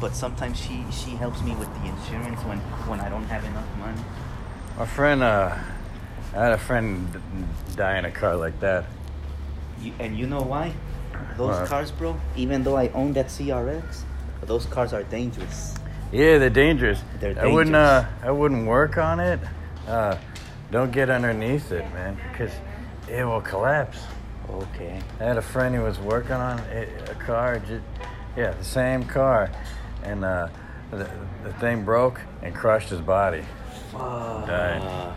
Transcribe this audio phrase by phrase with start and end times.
[0.00, 3.66] but sometimes she she helps me with the insurance when when I don't have enough
[3.78, 4.00] money.
[4.78, 5.56] My friend, uh,
[6.34, 7.08] I had a friend
[7.76, 8.84] die in a car like that.
[9.80, 10.72] You, and you know why?
[11.36, 11.66] Those Why?
[11.66, 12.16] cars, bro.
[12.36, 14.02] Even though I own that CRX,
[14.42, 15.74] those cars are dangerous.
[16.12, 17.00] Yeah, they're dangerous.
[17.20, 17.50] They're dangerous.
[17.50, 18.04] I wouldn't, uh.
[18.22, 19.40] I wouldn't work on it.
[19.86, 20.16] Uh,
[20.70, 22.52] don't get underneath it, man, because
[23.08, 23.98] it will collapse.
[24.50, 25.00] Okay.
[25.20, 27.82] I had a friend who was working on a, a car, ju-
[28.36, 29.50] yeah, the same car,
[30.06, 30.48] and uh,
[30.90, 31.08] the,
[31.44, 33.44] the thing broke and crushed his body.
[33.92, 35.14] Died.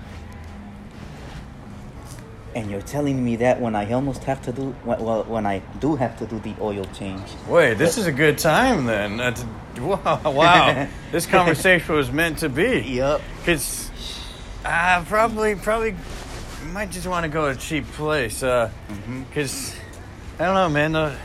[2.56, 5.60] And you're telling me that when I almost have to do when- well when I
[5.80, 7.24] do have to do the oil change.
[7.48, 9.18] Wait, this is a good time then.
[9.18, 9.46] That's,
[9.80, 10.88] wow, wow.
[11.12, 12.80] this conversation was meant to be.
[12.82, 13.22] Yup.
[13.46, 13.92] Cause
[14.66, 15.96] I probably probably
[16.72, 18.42] might just want to go to a cheap place.
[18.42, 18.72] Uh,
[19.34, 19.76] Cause
[20.40, 20.94] I don't know, man.
[20.94, 21.16] The,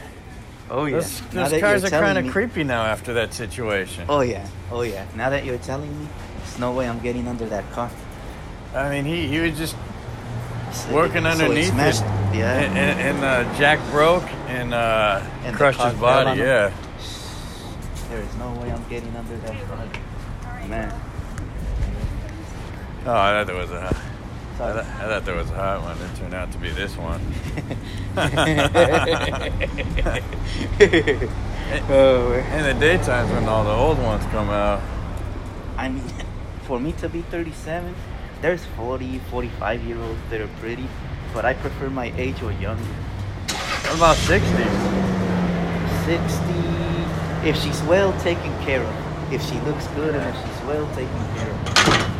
[0.71, 0.95] Oh yeah.
[0.99, 4.07] those those cars you're kind of creepy now after that situation.
[4.09, 4.47] Oh yeah.
[4.71, 5.07] Oh yeah.
[5.15, 7.91] Now that you're telling me, there's no way I'm getting under that car.
[8.75, 9.77] I mean, he he was just
[10.73, 12.37] So- working so it underneath smashed- it.
[12.39, 12.59] Yeah.
[12.59, 16.41] And, and, and uh, Jack broke and, uh, And crushed his body.
[16.41, 16.73] Yeah.
[18.09, 19.87] There is no way I'm getting under that car.
[20.69, 20.93] Man.
[23.07, 23.95] Oh, I thought there was a.
[24.55, 24.73] I Sorry.
[24.73, 25.99] thought, I thought there was a hot one.
[26.01, 27.21] It turned out to be this one.
[31.91, 34.81] oh, In the daytimes when all the old ones come out.
[35.77, 36.05] I mean,
[36.63, 37.93] for me to be 37,
[38.43, 40.87] there's 40, 45 year olds that are pretty,
[41.33, 42.83] but I prefer my age or younger.
[43.91, 44.47] What about 60?
[46.07, 48.95] 60, if she's well taken care of.
[49.33, 51.57] If she looks good and if she's well taken care of.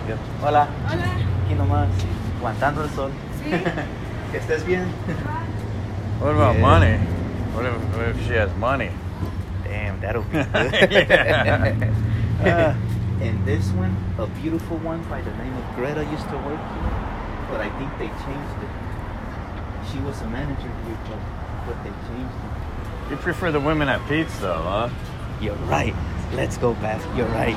[0.09, 0.19] Yep.
[0.41, 1.05] Hola, Hola.
[1.45, 1.89] aquí nomás,
[2.45, 3.11] aguantando el sol.
[3.43, 3.51] Sí.
[4.33, 4.85] que estés bien.
[6.21, 6.61] What about Yeah.
[6.61, 6.97] money?
[7.55, 8.91] What if, what if she has money?
[9.65, 11.09] Damn, that'll be good.
[12.43, 12.77] Yeah.
[13.23, 16.93] and this one, a beautiful one by the name of Greta used to work here,
[17.51, 18.71] but I think they changed it.
[19.93, 21.19] She was a manager here, but,
[21.67, 23.11] but they changed it.
[23.11, 24.89] You prefer the women at Pete's though, huh?
[25.41, 25.95] You're right.
[26.33, 27.01] Let's go back.
[27.17, 27.57] You're right.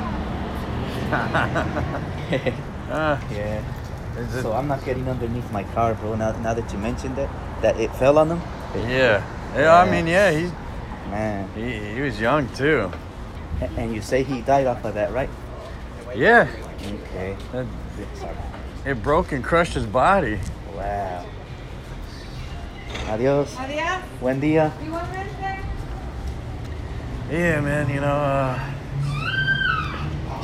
[2.89, 3.61] Uh, yeah.
[4.17, 6.15] Is it- So I'm not getting underneath my car, bro.
[6.15, 7.29] Now, now that you mentioned that,
[7.61, 8.41] that it fell on them.
[8.87, 9.21] yeah.
[9.55, 10.51] Yeah, I mean, yeah, he,
[11.09, 11.47] Man.
[11.55, 12.91] he he was young too.
[13.61, 15.29] A- And you say he died off of that, right?
[16.15, 16.47] Yeah,
[17.11, 17.35] Okay.
[17.53, 17.67] it,
[18.85, 20.39] it broke and crushed his body.
[20.75, 21.25] Wow.
[23.09, 23.55] Adios.
[23.55, 24.01] Adiós.
[24.19, 24.71] Buen día.
[24.83, 25.59] Igualmente.
[27.31, 28.59] Yeah, man, you know, uh,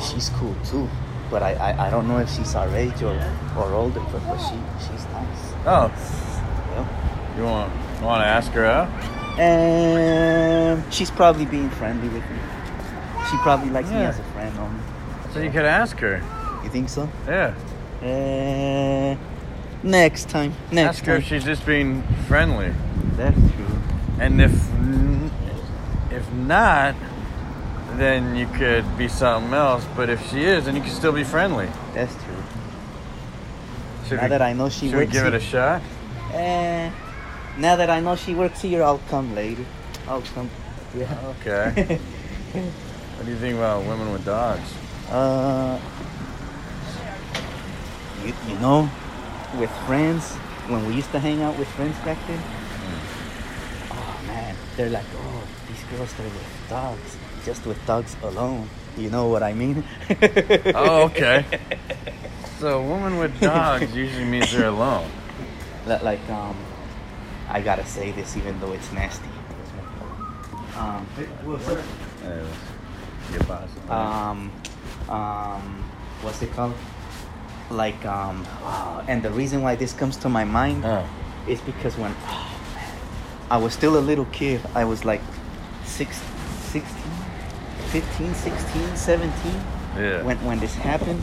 [0.00, 0.88] She's cool too,
[1.30, 3.14] but I, I, I don't know if she's our age or,
[3.56, 5.52] or older, but, but she she's nice.
[5.66, 5.90] oh,
[6.74, 7.36] Yeah.
[7.38, 8.88] you want want to ask her out?
[9.40, 12.38] And she's probably being friendly with me.
[13.30, 14.80] She probably likes me as a friend only.
[15.32, 16.22] So you could ask her.
[16.62, 17.08] You think so?
[17.26, 17.54] Yeah.
[18.02, 19.16] Uh,
[19.82, 20.52] next time.
[20.70, 21.22] Next ask her time.
[21.22, 22.72] if she's just being friendly.
[23.16, 23.66] That's true.
[24.20, 24.52] And if
[26.12, 26.94] if not,
[27.98, 29.86] then you could be something else.
[29.96, 31.68] But if she is, then you can still be friendly.
[31.92, 32.42] That's true.
[34.08, 35.82] Should now we, that I know she should we works give it a shot?
[36.32, 36.90] Eh,
[37.58, 39.64] now that I know she works here, I'll come later.
[40.08, 40.50] I'll come.
[40.94, 41.34] Yeah.
[41.40, 41.98] Okay.
[42.52, 44.74] what do you think about women with dogs?
[45.10, 45.80] Uh,
[48.24, 48.90] you, you know,
[49.58, 50.32] with friends,
[50.68, 52.40] when we used to hang out with friends back then,
[53.92, 58.68] oh man, they're like, oh, these girls, they're with dogs, just with dogs alone.
[58.96, 59.84] You know what I mean?
[60.74, 61.44] Oh, okay.
[62.58, 65.10] So, a woman with dogs usually means they're alone.
[65.86, 66.56] Like, um,
[67.50, 69.28] I gotta say this even though it's nasty.
[70.76, 71.06] Um,
[73.90, 74.50] um,
[75.08, 75.84] um,
[76.22, 76.74] what's it called?
[77.70, 81.04] Like, um, oh, and the reason why this comes to my mind Oh.
[81.46, 82.96] is because when oh, man,
[83.50, 85.20] I was still a little kid, I was like
[85.84, 86.33] six, 16,
[87.94, 89.30] 15, 16, 17.
[89.94, 90.22] Yeah.
[90.26, 91.22] When when this happened,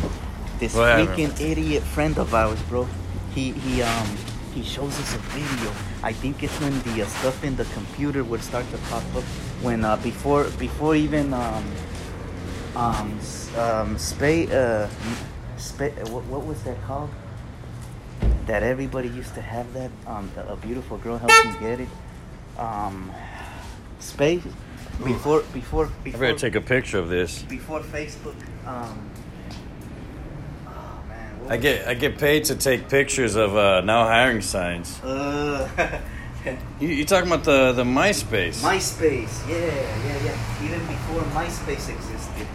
[0.57, 1.51] this What freaking happened?
[1.51, 2.87] idiot friend of ours, bro,
[3.35, 4.07] he he um
[4.55, 5.67] he shows us a video.
[5.99, 9.27] I think it's when the uh, stuff in the computer would start to pop up
[9.59, 11.65] when uh before before even um
[12.79, 13.19] um
[13.59, 14.87] um spay uh
[15.59, 17.11] spay what, what was that called?
[18.47, 21.91] That everybody used to have that um a beautiful girl helped me get it.
[22.55, 23.11] Um
[23.99, 24.47] space
[25.03, 25.85] before before before.
[25.85, 27.41] I before better take a picture of this.
[27.43, 28.35] before Facebook.
[28.65, 29.09] Um,
[30.67, 35.01] oh man, I get I get paid to take pictures of uh, now hiring signs.
[35.03, 35.67] Uh,
[36.79, 38.63] You, you talking about the the MySpace?
[38.63, 40.65] MySpace, yeah, yeah, yeah.
[40.65, 42.47] Even before MySpace existed,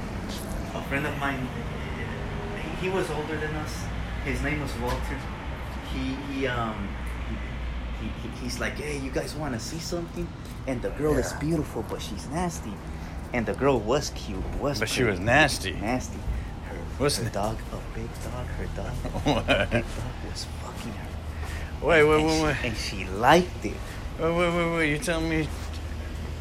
[0.75, 1.47] a friend of mine,
[2.81, 3.85] he, he was older than us.
[4.25, 5.19] His name was Walter.
[5.95, 6.89] He he um
[8.01, 10.27] he, he, he's like, hey, you guys want to see something?
[10.67, 12.73] And the girl is beautiful, but she's nasty.
[13.33, 15.73] And the girl was cute, was But she was nasty.
[15.75, 16.19] nasty.
[16.69, 18.93] Her, What's her the- dog, a big dog, her dog,
[19.25, 19.45] What?
[19.49, 21.87] a big dog was fucking her.
[21.87, 22.57] Wait, wait, and, wait, she, wait.
[22.65, 23.75] and she liked it.
[24.19, 24.91] Wait, wait, wait, wait.
[24.91, 25.49] You telling me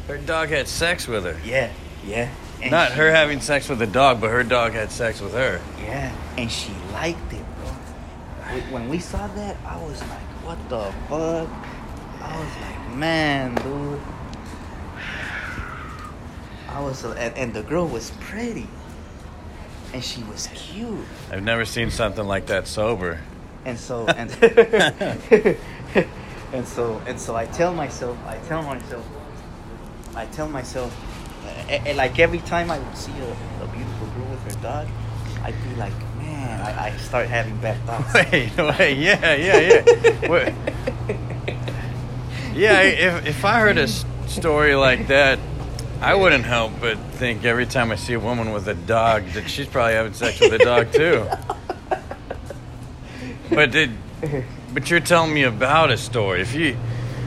[0.08, 1.36] her dog had sex with her?
[1.44, 1.70] Yeah,
[2.06, 2.30] yeah.
[2.62, 5.34] And Not she- her having sex with the dog, but her dog had sex with
[5.34, 5.60] her.
[5.82, 8.60] Yeah, and she liked it, bro.
[8.70, 11.48] When we saw that, I was like, what the fuck?
[12.28, 14.00] I was like, man, dude.
[16.68, 18.66] I was, and, and the girl was pretty.
[19.94, 20.98] And she was cute.
[21.30, 23.20] I've never seen something like that sober.
[23.64, 24.30] And so, and,
[26.52, 29.06] and so, and so I tell myself, I tell myself,
[30.14, 30.94] I tell myself,
[31.68, 33.32] a- a- like every time I would see a,
[33.64, 34.88] a beautiful girl with her dog,
[35.42, 38.12] I'd be like, man, I, I start having bad thoughts.
[38.32, 41.25] Wait, wait, yeah, yeah, yeah.
[42.56, 45.38] Yeah, if, if I heard a story like that,
[46.00, 49.48] I wouldn't help but think every time I see a woman with a dog that
[49.48, 51.26] she's probably having sex with a dog too.
[53.50, 53.90] But did,
[54.74, 56.40] but you're telling me about a story.
[56.40, 56.76] If you,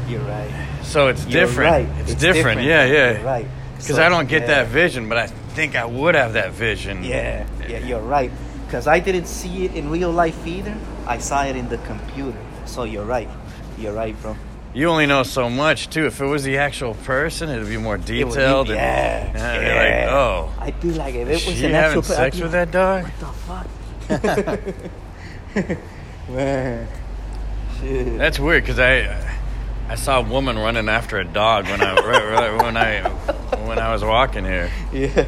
[0.07, 0.51] You're right.
[0.83, 1.71] so it's You're different.
[1.89, 1.99] right.
[2.01, 2.61] It's, different.
[2.61, 3.11] Yeah, yeah.
[3.13, 3.47] You're right.
[3.77, 4.47] Because So, I don't get yeah.
[4.47, 7.03] that vision, but I think I would have that vision.
[7.03, 8.31] Yeah, yeah, you're right.
[8.65, 10.75] Because I didn't see it in real life either.
[11.07, 12.37] I saw it in the computer.
[12.65, 13.29] So you're right.
[13.77, 14.35] You're right, bro.
[14.73, 16.05] You only know so much too.
[16.05, 18.69] If it was the actual person, it'd be more It would be- detailed.
[18.69, 19.61] and- yeah, yeah, yeah.
[19.65, 22.35] you're like, oh, I'd be like, if it was an having actual per- I'd sex
[22.39, 23.03] with like, that dog?
[23.03, 24.19] What the
[25.65, 25.79] fuck?
[26.29, 26.87] Man,
[27.79, 28.17] shit.
[28.17, 29.35] That's weird because I
[29.87, 33.09] I saw a woman running after a dog when I when I
[33.65, 34.69] when I was walking here.
[34.93, 35.25] yeah.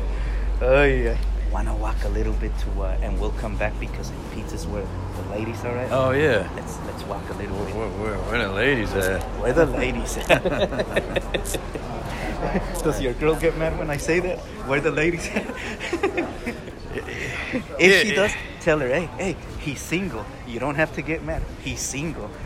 [0.62, 1.18] Oh yeah.
[1.52, 4.88] Wanna walk a little bit to, uh, and we'll come back because pizza's where the
[5.32, 5.92] ladies are at.
[5.92, 7.76] Oh yeah, Let's let's walk a little where, bit.
[7.76, 9.22] where, where, where the ladies at?
[9.40, 10.44] Where the ladies at?
[12.84, 14.40] Does your girl get mad when I say that?
[14.68, 15.46] Where the ladies at?
[17.80, 18.16] if she Yeah.
[18.16, 20.26] does, tell her, hey, hey, he's single.
[20.48, 21.42] You don't have to get mad.
[21.64, 22.30] He's single.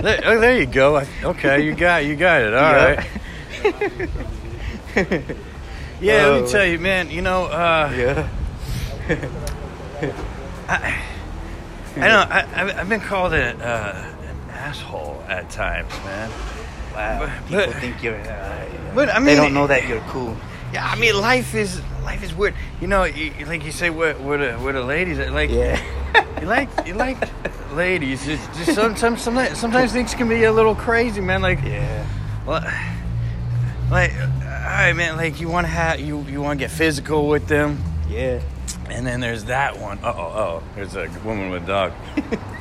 [0.00, 0.96] There, oh, there you go.
[0.96, 2.54] I- Okay, you got you got it.
[2.54, 2.94] All Yeah.
[2.94, 3.06] right.
[6.00, 7.10] Yeah, let Oh, me tell you, man.
[7.10, 8.28] You know, uh, Yeah.
[10.68, 11.02] I
[11.96, 16.30] know I, I've I've been called a, uh, an asshole at times, man.
[16.94, 17.18] Wow.
[17.20, 18.16] But- People but- think you're.
[18.20, 20.36] Uh, But I mean, they don't know that you're cool.
[20.72, 22.54] Yeah, I mean, life is life is weird.
[22.80, 25.80] You know, you, like you say, where where the where the ladies like Yeah.
[26.40, 27.16] you like you like
[27.72, 28.26] ladies.
[28.26, 31.40] It's just sometimes sometimes sometimes things can be a little crazy, man.
[31.40, 32.04] Like yeah.
[32.44, 32.62] well,
[33.92, 35.16] like all right, man.
[35.16, 37.78] Like you want to have you you want to get physical with them,
[38.08, 38.40] Yeah.
[38.88, 39.98] And then there's that one.
[40.02, 41.92] Uh oh, oh, there's a woman with a dog.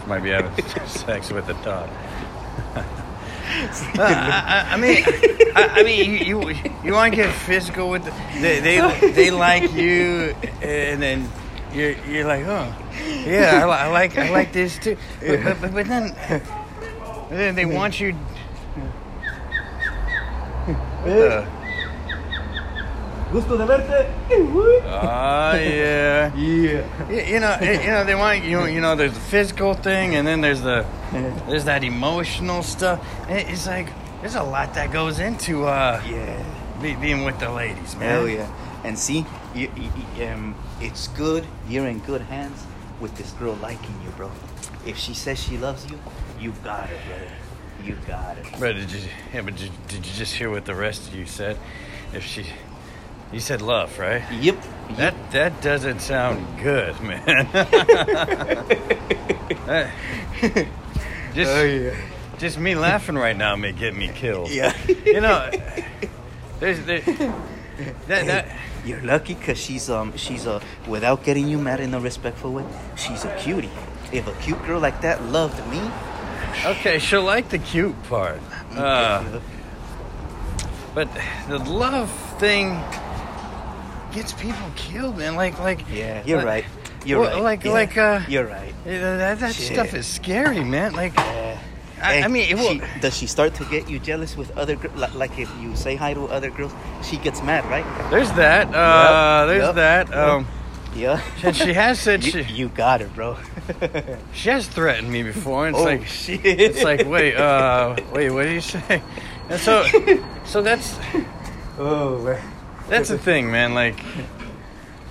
[0.08, 0.52] Might be having
[0.88, 1.90] sex with a dog.
[3.98, 5.04] Uh, I, I- mean,
[5.56, 9.32] I, I mean, you you, you want to get physical with the, they, they they
[9.32, 11.28] like you, and then
[11.74, 12.72] you're you're like, oh,
[13.26, 16.16] yeah, I, I like I like this too, but but, but, but then
[17.32, 18.16] then they want you.
[21.06, 21.46] Uh,
[23.32, 24.08] Gusto de verte.
[24.88, 26.34] Ah, yeah.
[26.36, 26.84] Yeah.
[27.10, 28.66] You, you know, you know they want you.
[28.66, 30.86] You know, there's the physical thing, and then there's the
[31.48, 33.00] there's that emotional stuff.
[33.30, 33.88] It's like
[34.22, 36.44] there's a lot that goes into uh, Yeah.
[36.82, 38.10] be, being with the ladies, man.
[38.10, 38.48] Hell yeah.
[38.84, 39.70] And see, you,
[40.18, 41.46] you, um, it's good.
[41.68, 42.66] You're in good hands
[43.00, 44.32] with this girl liking you, bro.
[44.88, 46.00] If she says she loves you,
[46.40, 47.32] you got it, brother.
[47.84, 48.46] You got it.
[48.60, 49.02] But did you?
[49.34, 51.58] Yeah, but did, did you just hear what the rest of you said?
[52.14, 52.46] If she,
[53.32, 54.24] you said love, right?
[54.32, 54.58] Yep.
[54.98, 57.48] That that doesn't sound good, man.
[59.66, 59.92] That-
[61.34, 61.96] just Oh, yeah.
[62.40, 64.50] just me laughing right now may get me killed.
[64.50, 64.74] Yeah.
[65.06, 65.50] You know,
[66.60, 67.02] there's there,
[68.08, 68.48] that that.
[68.86, 72.66] You're lucky because she's um she's a without getting you mad in a respectful way.
[72.96, 73.70] She's a cutie.
[74.12, 75.82] If a cute girl like that loved me,
[76.66, 78.40] Okay, she'll like the cute part.
[78.76, 79.40] Uh,
[80.96, 81.08] but
[81.48, 82.10] the love
[82.40, 82.82] thing
[84.12, 85.36] gets people killed, man.
[85.36, 85.82] Like, like.
[85.92, 86.66] yeah, you're like- right.
[87.06, 87.44] You're well, right.
[87.44, 88.74] Like, Yeah, like, uh, you're right.
[88.84, 89.74] that, that Shit.
[89.74, 90.94] stuff is scary, man.
[90.94, 91.58] Like, Yeah.
[92.02, 94.96] I, I mean, she, does she start to get you jealous with other girls?
[94.96, 96.74] Like, like if you say hi to other girls,
[97.04, 97.86] she gets mad, right?
[98.10, 98.68] There's that.
[98.74, 100.14] Uh, Yep, there's yep, that.
[100.18, 100.48] Um,
[100.96, 101.22] Yeah.
[101.44, 102.54] and she has said you, she.
[102.54, 103.38] you got it, bro.
[104.34, 106.46] She has threatened me before, and it's oh like shit!
[106.46, 109.02] it's like wait, uh, wait, what did you say?
[109.50, 109.84] And so,
[110.46, 110.98] so that's
[111.78, 112.42] oh man.
[112.90, 113.74] That's the thing, man.
[113.74, 114.00] Like,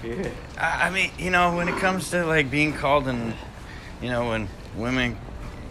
[0.05, 0.29] Yeah.
[0.59, 3.35] I, I mean, you know, when it comes to like being called, and
[4.03, 5.17] you know, when women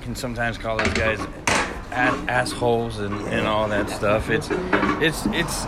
[0.01, 1.19] can sometimes call those guys
[1.91, 4.49] ass, assholes and, and all that stuff, it's
[5.01, 5.65] it's it's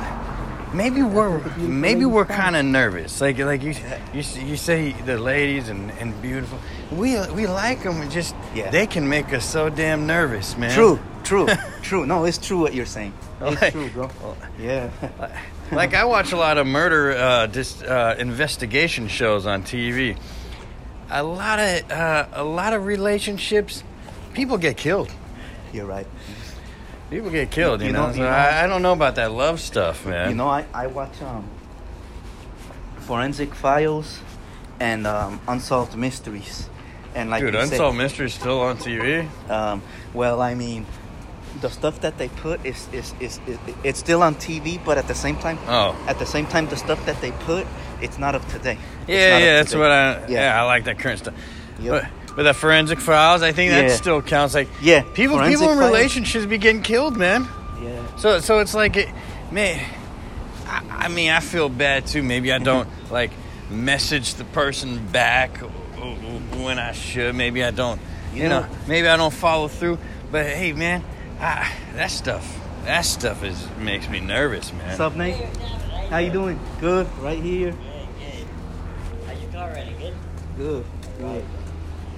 [0.73, 3.21] maybe we're maybe we're kind of nervous.
[3.21, 3.73] Like like you
[4.13, 6.59] you you say the ladies and, and beautiful,
[6.91, 8.09] we we like them.
[8.09, 8.69] Just Yeah.
[8.71, 10.71] they can make us so damn nervous, man.
[10.73, 11.47] True, true,
[11.81, 12.05] true.
[12.05, 13.13] No, it's true what you're saying.
[13.41, 14.09] It's Like- true, bro.
[14.59, 14.89] Yeah.
[15.71, 20.17] Like I watch a lot of murder uh, dis, uh, investigation shows on TV.
[21.09, 23.83] A lot of uh, a lot of relationships,
[24.33, 25.11] people get killed.
[25.73, 26.07] You're right.
[27.09, 27.81] People get killed.
[27.81, 30.05] You, You know, know- So you know- I, I don't know about that love stuff,
[30.05, 30.29] man.
[30.29, 31.49] You know, I, I watch um,
[32.99, 34.19] Forensic Files
[34.79, 36.69] and um, Unsolved Mysteries.
[37.15, 39.27] And like dude, you said- Unsolved Mystery's still on TV.
[39.49, 39.81] Um,
[40.13, 40.85] well, I mean,
[41.61, 45.07] the stuff that they put is, is, is, is it's still on TV, but at
[45.07, 45.95] the same time, Oh.
[46.07, 47.65] at the same time, the stuff that they put,
[48.01, 48.77] it's not of today.
[49.01, 49.81] It's Yeah, yeah, that's today.
[49.81, 50.11] what I.
[50.21, 50.27] Yeah.
[50.29, 50.61] Yeah.
[50.61, 51.33] I like that current stuff.
[51.81, 51.91] Yep.
[52.27, 53.95] But, but the forensic files, I think that Yeah.
[53.95, 54.53] still counts.
[54.53, 55.91] Like, Yeah, people, Forensic people in Files.
[55.91, 57.47] relationships be getting killed, man.
[57.81, 58.15] Yeah.
[58.17, 59.09] So, so it's like, it,
[59.51, 59.83] man.
[60.67, 62.21] I, I mean, I feel bad too.
[62.23, 63.31] Maybe I don't like
[63.71, 67.35] message the person back when I should.
[67.35, 67.99] Maybe I don't.
[68.33, 69.97] You, You know, know- maybe I don't follow through.
[70.31, 71.03] But hey, man,
[71.39, 74.87] I, that stuff, that stuff is makes me nervous, man.
[74.87, 75.35] What's up, Nate?
[76.09, 76.59] How you doing?
[76.79, 77.07] Good.
[77.19, 77.73] Right here.
[79.25, 79.97] How's your car running?
[79.97, 80.13] Good?
[80.57, 80.85] Good.
[81.17, 81.45] Good.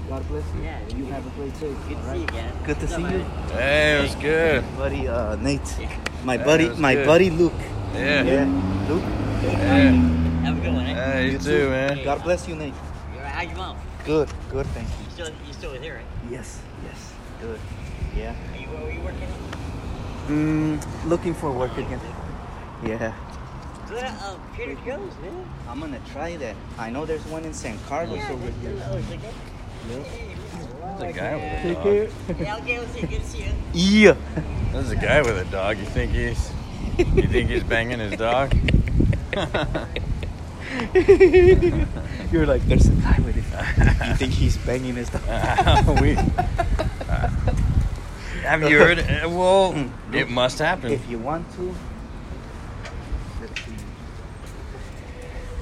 [0.10, 0.62] God bless you.
[0.64, 1.74] Yeah, You have a great day.
[1.88, 2.54] Good to see you again.
[2.66, 3.18] Good to What's see up, you.
[3.20, 3.50] man?
[3.52, 4.78] Hey, it was good.
[4.78, 5.78] buddy uh, Nate,
[6.24, 7.06] my Yeah, buddy, that my good.
[7.06, 7.54] buddy Luke.
[7.94, 8.24] Yeah.
[8.24, 9.04] Yeah, Luke.
[9.44, 9.92] Yeah.
[10.42, 10.94] Have a good one, eh?
[11.14, 12.04] Hey, you too, man.
[12.04, 12.74] God bless you, Nate.
[13.14, 13.32] You're right.
[13.32, 13.78] How's your mom?
[14.04, 14.96] Good, good, thank you.
[15.06, 16.06] You still, you still with her, right?
[16.32, 17.60] Yes, yes, good.
[18.18, 18.36] Yeah.
[18.82, 19.28] Are you, were you working?
[20.28, 22.00] Mm, looking for work again.
[22.84, 23.14] Yeah,
[23.88, 25.46] Good at um, Trader Joe's, man.
[25.68, 26.56] I'm gonna try that.
[26.80, 28.74] I know there's one in San Carlos Yeah, over here.
[28.86, 29.02] oh.
[29.88, 32.40] There's a guy with a dog.
[32.40, 33.02] Yeah, okay, we'll see.
[33.02, 33.52] Good to see you.
[33.74, 34.16] Yeah.
[34.72, 35.78] There's a guy with a dog.
[35.78, 36.52] You think he's
[36.98, 38.54] you think he's banging his dog?
[42.32, 44.08] You're like, there's a guy with it.
[44.08, 45.22] You think he's banging his dog?
[46.02, 46.16] we,
[48.42, 49.00] have you heard?
[49.00, 49.92] uh, Well, Mm.
[50.14, 50.92] it must happen.
[50.92, 51.74] If you want to.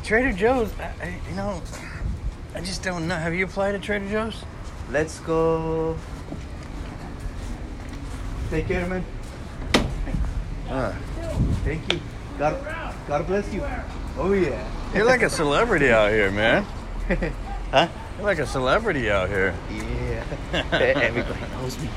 [0.04, 1.62] Trader Joe's, I, I, you know,
[2.56, 3.16] I just don't know.
[3.16, 4.44] Have you applied to Trader Joe's?
[4.92, 5.96] Let's go.
[8.50, 9.06] Take care, man.
[10.68, 10.92] Uh,
[11.64, 12.00] Thank you.
[12.40, 12.58] God,
[13.08, 13.64] God bless you.
[14.18, 14.68] Oh yeah.
[14.96, 16.64] you're like a celebrity out here, man.
[17.72, 17.88] huh?
[18.18, 19.54] You're like a celebrity out here.
[19.72, 20.24] Yeah.
[20.72, 21.90] Everybody knows me.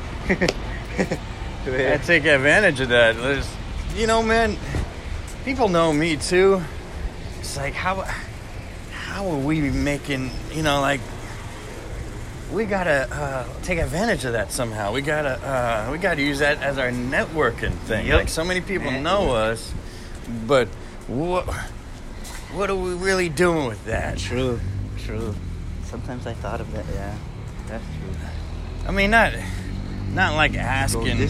[1.67, 3.17] I take advantage of that.
[3.17, 3.49] There's,
[3.97, 4.57] you know, man,
[5.45, 6.63] people know me too.
[7.41, 8.05] It's like how
[8.93, 10.31] how are we making?
[10.53, 11.01] You know, like
[12.53, 14.93] we gotta uh, take advantage of that somehow.
[14.93, 18.07] We gotta uh, we gotta use that as our networking thing.
[18.07, 18.19] Yep.
[18.19, 19.01] Like so many people Yeah.
[19.01, 19.73] know us,
[20.47, 20.69] but
[21.09, 21.45] what
[22.53, 24.19] what are we really doing with that?
[24.19, 24.61] True.
[24.99, 25.35] True.
[25.85, 26.85] Sometimes I thought of that.
[26.93, 27.17] Yeah.
[27.69, 28.15] That's true.
[28.87, 29.33] I mean, not
[30.13, 31.29] not like asking.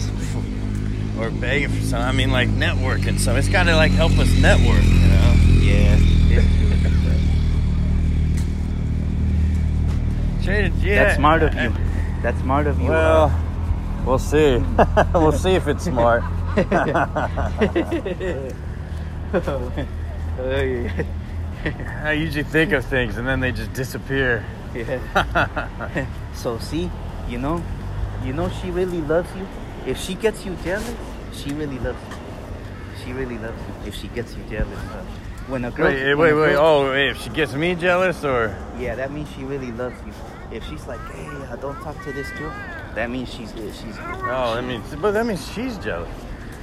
[1.19, 2.07] or begging for something.
[2.07, 3.19] I mean, like networking.
[3.19, 5.35] So it's got to like help us network, you know.
[5.61, 5.99] Yeah.
[11.05, 11.73] That's smart of you.
[12.21, 12.89] That's smart of you.
[12.89, 13.31] Well,
[14.05, 14.57] we'll see.
[15.13, 16.23] we'll see if it's smart.
[22.03, 24.45] I usually think of things and then they just disappear.
[24.75, 26.05] Yeah.
[26.33, 26.91] so see,
[27.29, 27.63] you know,
[28.23, 29.47] you know she really loves you.
[29.85, 30.95] If she gets you jealous,
[31.33, 33.03] she really loves you.
[33.03, 33.87] She really loves you.
[33.87, 35.03] If she gets you jealous, uh,
[35.47, 36.55] when a girl, Wait, wait, when a wait.
[36.55, 40.13] Oh, wait, if she gets me jealous or yeah, that means she really loves you.
[40.51, 42.53] If she's like, hey, uh, don't talk to this girl,
[42.95, 43.97] that means she's she's.
[43.99, 46.09] oh, that means but that means she's jealous.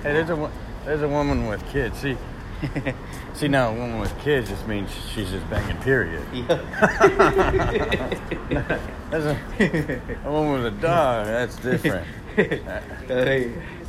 [0.02, 0.50] Hey, there's a
[0.86, 1.98] there's a woman with kids.
[1.98, 2.16] See,
[3.34, 5.76] see now a woman with kids just means she's just banging.
[5.78, 6.22] Period.
[6.32, 6.46] yeah.
[9.10, 11.26] That's a, a woman with a dog.
[11.26, 12.06] That's different.
[12.36, 13.48] Hey.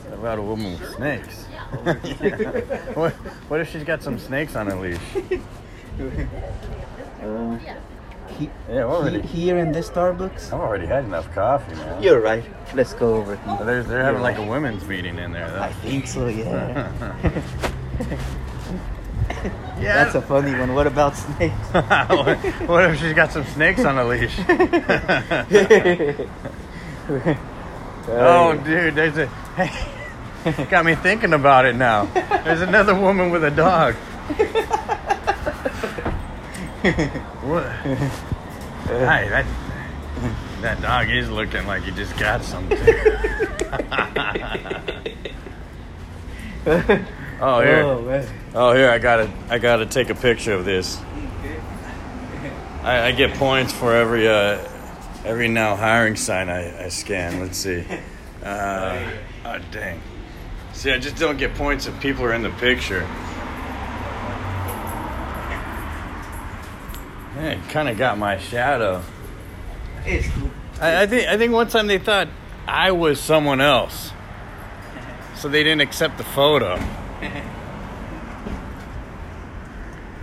[0.10, 1.44] What about a woman with snakes?
[2.96, 3.14] what,
[3.48, 5.00] what if she's got some snakes on her leash?
[7.24, 7.58] Uh,
[8.40, 9.22] he, Yeah, already.
[9.22, 10.48] he- here in this Starbucks.
[10.52, 12.02] I've already had enough coffee, man.
[12.04, 12.44] You're right.
[12.74, 13.58] Let's go over here.
[13.64, 15.62] They're, they're having like a women's meeting in there, Though.
[15.62, 16.28] I think so.
[16.28, 16.92] Yeah.
[19.82, 20.04] Yeah.
[20.04, 20.76] That's a funny one.
[20.76, 21.56] What about snakes?
[21.74, 24.38] what, what if she's got some snakes on a leash?
[28.08, 29.26] oh, dude, there's a.
[29.56, 32.06] Hey, got me thinking about it now.
[32.44, 33.96] There's another woman with a dog.
[37.42, 37.66] what?
[38.86, 39.46] Hey, that
[40.62, 42.78] that dog is looking like he just got something.
[47.42, 51.00] Oh here, Oh oh here, I gotta, I gotta take a picture of this.
[52.84, 54.58] I, I get points for every uh,
[55.24, 57.40] every now hiring sign I, I scan.
[57.40, 57.86] Let's see.
[58.44, 59.12] Uh,
[59.46, 60.02] oh dang.
[60.74, 63.06] See, I just don't get points if people are in the picture.
[67.36, 69.04] Hey, kind of got my shadow.
[70.06, 70.50] It's cool.
[70.80, 72.30] I, I think I think one time they thought
[72.68, 74.12] I was someone else,
[75.36, 76.80] so they didn't accept the photo.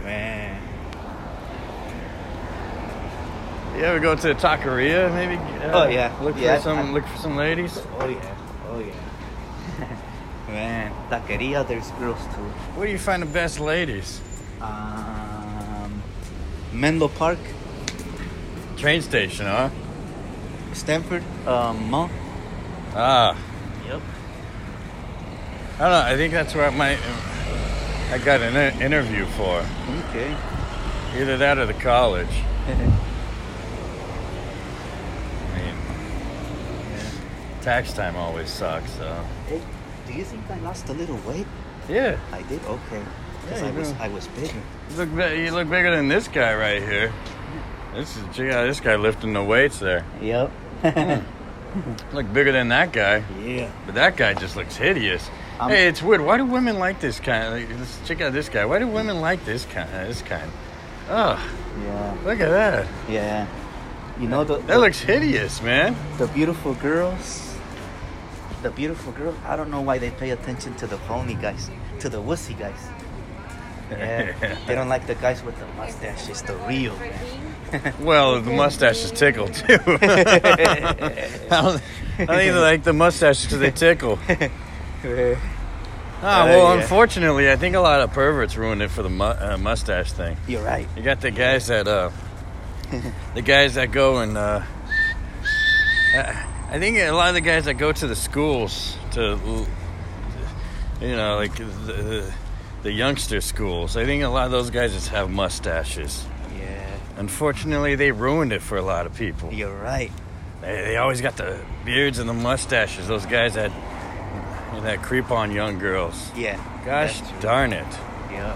[0.03, 0.61] Man.
[3.77, 5.13] You ever go to a taqueria?
[5.15, 5.37] Maybe.
[5.37, 6.13] uh, Oh, yeah.
[6.23, 6.79] Look Yeah, for some.
[6.79, 7.81] I- look for some ladies.
[8.01, 8.35] Oh yeah.
[8.71, 9.89] Oh yeah.
[10.49, 11.67] Man, taqueria.
[11.67, 12.43] There's girls too.
[12.75, 14.21] Where do you find the best ladies?
[14.61, 16.03] Um,
[16.73, 17.39] Menlo Park,
[18.77, 19.71] Train station, huh?
[20.73, 22.11] Stanford, um, Mall.
[22.95, 23.37] Ah.
[25.79, 26.03] I don't know.
[26.13, 26.99] I think that's where my
[28.11, 29.65] I got an interview for.
[30.11, 30.35] Okay.
[31.17, 32.27] Either that or the college.
[32.69, 32.75] I
[35.59, 35.75] mean,
[37.63, 38.91] tax time always sucks.
[38.93, 39.61] So hey,
[40.07, 41.47] do you think I lost a little weight?
[41.89, 42.63] yeah, I did.
[42.65, 43.03] Okay.
[43.43, 43.97] Because Yeah, I was do.
[44.01, 44.63] I was bigger.
[44.91, 47.13] you look you look bigger than this guy right here.
[47.95, 50.05] This is check out this guy lifting the weights there.
[50.21, 50.51] Yep.
[52.13, 53.25] Look bigger than that guy.
[53.43, 53.71] yeah.
[53.87, 55.29] But that guy just looks hideous.
[55.61, 56.21] Um, hey, it's weird.
[56.21, 57.53] Why do women like this kind?
[57.69, 58.65] Like, let's check out this guy.
[58.65, 59.89] Why do women like this kind?
[59.93, 60.51] Uh, this kind.
[61.11, 61.37] Oh,
[61.83, 62.17] Yeah.
[62.25, 62.87] look at that.
[63.09, 63.47] Yeah.
[64.21, 65.97] You know the That the, looks hideous, man.
[66.19, 67.57] the beautiful girls.
[68.63, 69.37] The beautiful girls.
[69.47, 72.79] I don't know why they pay attention to the phony guys, to the wussy guys.
[73.91, 74.35] Yeah.
[74.67, 77.95] they don't like the guys with the mustaches, the real man.
[78.01, 79.79] Well, the mustaches tickle too.
[79.87, 81.83] I don't,
[82.19, 84.19] I think they like the mustaches because they tickle.
[85.05, 86.83] Ah, Uh, well, yeah.
[86.83, 90.37] unfortunately, I think a lot of perverts ruined it for the mu- uh, mustache thing.
[90.49, 90.89] You're right.
[90.97, 92.11] You got the guys that, uh,
[93.35, 94.63] the guys that go and, uh,
[96.17, 96.33] uh,
[96.71, 99.39] I think a lot of the guys that go to the schools to,
[101.01, 102.33] you know, like the, the,
[102.83, 103.97] the youngster schools.
[103.97, 106.25] I think a lot of those guys just have mustaches.
[106.59, 106.85] Yeah.
[107.19, 109.53] Unfortunately, they ruined it for a lot of people.
[109.53, 110.11] You're right.
[110.63, 113.07] They, they always got the beards and the mustaches.
[113.07, 113.71] Those guys that
[114.83, 116.31] that creep on young girls.
[116.37, 116.59] Yeah.
[116.85, 117.87] Gosh darn it!
[118.31, 118.55] Yeah.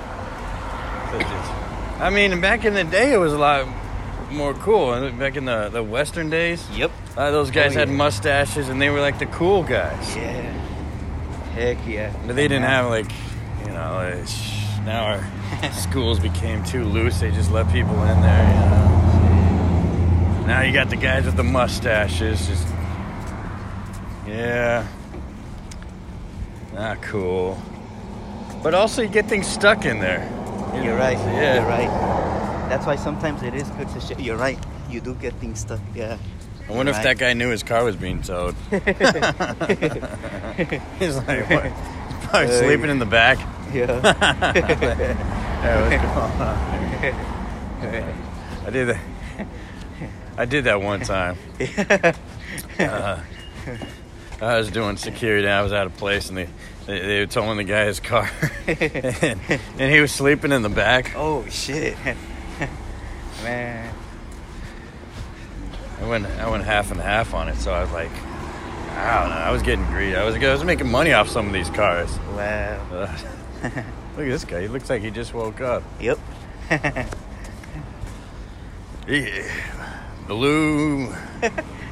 [2.01, 3.67] I mean, back in the day, it was a lot
[4.31, 5.11] more cool.
[5.13, 6.91] Back in the, the Western days, Yep.
[7.17, 10.17] a lot of those guys Oh, had mustaches and they were like the cool guys.
[10.17, 10.53] Yeah.
[11.55, 12.13] Heck yeah.
[12.27, 13.11] But they didn't have like,
[13.67, 17.21] you know, sh- now our schools became too loose.
[17.21, 18.49] They just let people in there.
[18.55, 20.47] You know?
[20.47, 22.47] Now you got the guys with the mustaches.
[22.49, 22.67] Just
[24.27, 24.87] yeah,
[26.73, 27.61] not cool.
[28.63, 30.23] But also, you get things stuck in there.
[30.75, 31.19] You You're know, right.
[31.19, 31.55] Yeah.
[31.57, 31.91] You're right.
[32.69, 34.21] That's why sometimes it is good to share.
[34.21, 34.59] You're right.
[34.89, 35.81] You do get things stuck.
[35.95, 36.17] Yeah.
[36.69, 38.55] I wonder if that guy knew his car was being towed.
[38.71, 38.83] He's
[41.17, 41.65] like, what?
[41.65, 41.73] He's
[42.29, 43.39] probably sleeping in the back.
[43.75, 44.01] Yeah.
[45.63, 46.57] Hey, what's going on?
[48.65, 49.01] I did that.
[50.37, 51.37] I did that one time.
[52.79, 53.21] Uh,
[54.43, 55.47] I was doing security.
[55.47, 56.49] And I was out of place, and they
[56.87, 58.29] they, they were towing the guy his car,
[58.67, 59.41] and,
[59.79, 61.13] and he was sleeping in the back.
[61.17, 61.97] oh shit.
[63.43, 63.95] Man.
[66.01, 69.31] I went I went half and half on it, so I was like, I don't
[69.31, 69.37] know.
[69.37, 70.17] I was getting greedy.
[70.17, 72.19] I was I was making money off some of these cars.
[72.35, 72.81] Wow.
[72.91, 73.19] Uh,
[73.63, 74.63] look at this guy.
[74.63, 75.85] He looks like he just woke up.
[76.01, 76.19] Yep.
[79.09, 79.51] Yeah.
[80.29, 81.13] Blue,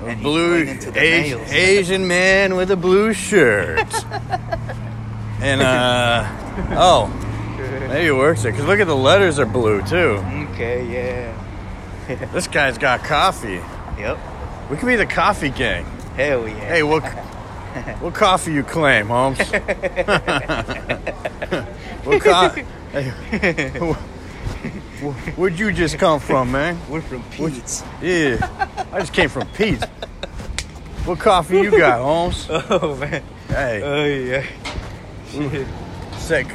[0.03, 1.53] And blue going into the Asi- nails.
[1.53, 3.79] Asian man with a blue shirt.
[5.41, 6.27] and uh,
[6.79, 7.09] oh,
[7.89, 10.23] maybe it works there because look at the letters are blue too.
[10.55, 10.87] Okay.
[10.93, 11.37] Yeah.
[12.33, 13.61] This guy's got coffee.
[13.99, 14.19] Yep.
[14.69, 15.85] We could be the coffee gang.
[16.17, 16.55] Hell yeah.
[16.55, 17.03] Hey, what
[18.01, 19.39] what coffee you claim, Holmes?
[22.05, 22.65] what coffee?
[25.01, 26.79] Hey, wh- wh- where'd you just come from, man?
[26.89, 27.83] We're from Pete's.
[28.03, 28.39] Yeah,
[28.93, 29.85] I just came from Pete's.
[31.07, 32.47] What coffee you got, Holmes?
[32.51, 33.23] Oh man.
[33.49, 34.45] Hey, Oh yeah.
[36.19, 36.47] sick.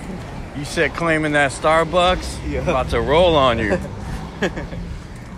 [0.56, 2.62] you said claiming that Starbucks, Yeah.
[2.62, 3.80] about to roll on you.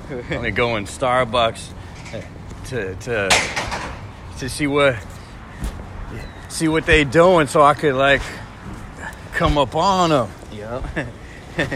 [0.09, 1.69] Let me go in Starbucks
[2.13, 2.21] uh,
[2.65, 3.29] to to
[4.39, 4.97] to see what
[6.49, 8.21] see what they doing, so I could like
[9.33, 10.29] come up on them.
[10.51, 10.83] Yep.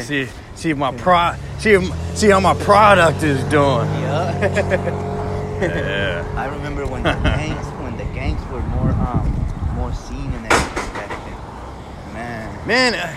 [0.03, 0.27] See
[0.61, 1.83] see if my pro see if,
[2.17, 3.87] see how my product is doing.
[4.05, 5.07] yeah.
[5.61, 6.25] Yeah.
[6.37, 9.27] I remember when the gangs when the gangs were more um
[9.75, 12.13] more seen in back.
[12.13, 12.67] Man.
[12.67, 13.15] Man, uh,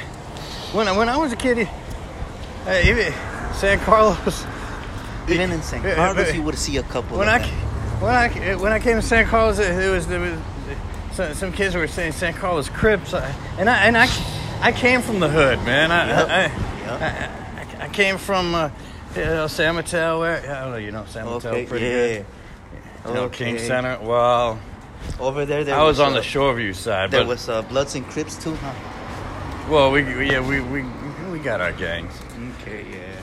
[0.72, 1.68] when I, when I was a kid,
[2.66, 3.12] uh, even
[3.54, 4.44] San Carlos.
[5.28, 5.60] Even in.
[5.60, 8.00] Yeah, Carlos, you would see a couple when of I them.
[8.00, 10.38] when I when I came to San Carlos, it it was there was
[11.12, 14.06] some, some kids were saying San Carlos Crips, I- and I and I
[14.60, 15.90] I came from the hood, man.
[15.90, 16.28] I Yep.
[16.28, 17.00] I, Yep.
[17.00, 18.70] I, I, I came from uh,
[19.16, 20.20] you know, San Mateo.
[20.20, 21.92] Where I don't know, you know San Mateo Okay, pretty yeah.
[21.92, 22.26] good.
[23.08, 23.98] You know, King Center.
[24.00, 24.58] Well,
[25.20, 27.94] Over there, there I was on uh, the Shoreview side, There but was uh, Bloods
[27.94, 28.72] and Crips too, huh?
[29.70, 30.82] well, we yeah we we
[31.30, 32.12] we got our gangs.
[32.62, 33.22] Okay, yeah.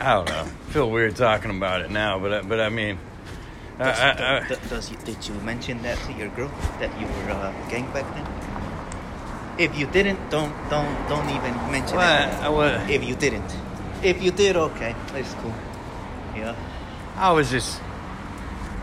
[0.00, 0.44] I don't know.
[0.68, 2.98] Feel weird talking about it now, but I- but I mean,
[3.78, 4.10] Does, I,
[4.44, 7.86] I, does- does did you mention that to your girl that you were uh, gang
[7.92, 8.26] back then?
[9.58, 12.28] If you didn't, don't don't don't even mention well,
[12.68, 12.86] it.
[12.88, 13.50] I, If you didn't,
[14.02, 15.54] if you did, okay, it's cool.
[16.36, 16.56] Yeah.
[17.16, 17.80] I was just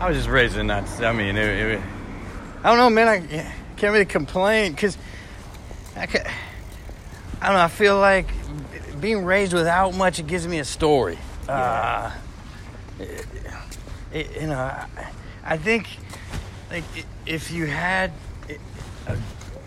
[0.00, 0.88] I was just raising not.
[1.02, 1.80] I mean, it, it,
[2.64, 3.08] I don't know, man.
[3.08, 3.20] I
[3.76, 4.96] can't really complain because
[5.96, 7.62] I, I don't know.
[7.64, 8.26] I feel like
[9.00, 11.18] being raised without much it gives me a story.
[11.48, 12.10] Uh,
[12.98, 13.26] it-
[14.12, 14.86] it- you know, I,
[15.44, 15.86] I think
[16.70, 16.84] like
[17.26, 18.12] if you had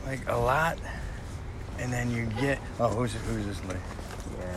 [0.07, 0.77] like a lot,
[1.79, 3.79] and then you get oh who's who's this lady?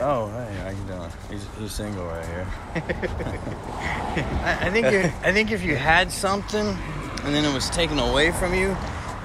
[0.00, 1.10] Oh hey, how you doing?
[1.30, 2.46] He's, he's single right here.
[4.44, 6.66] I, I think I think if you had something
[7.24, 8.76] and then it was taken away from you,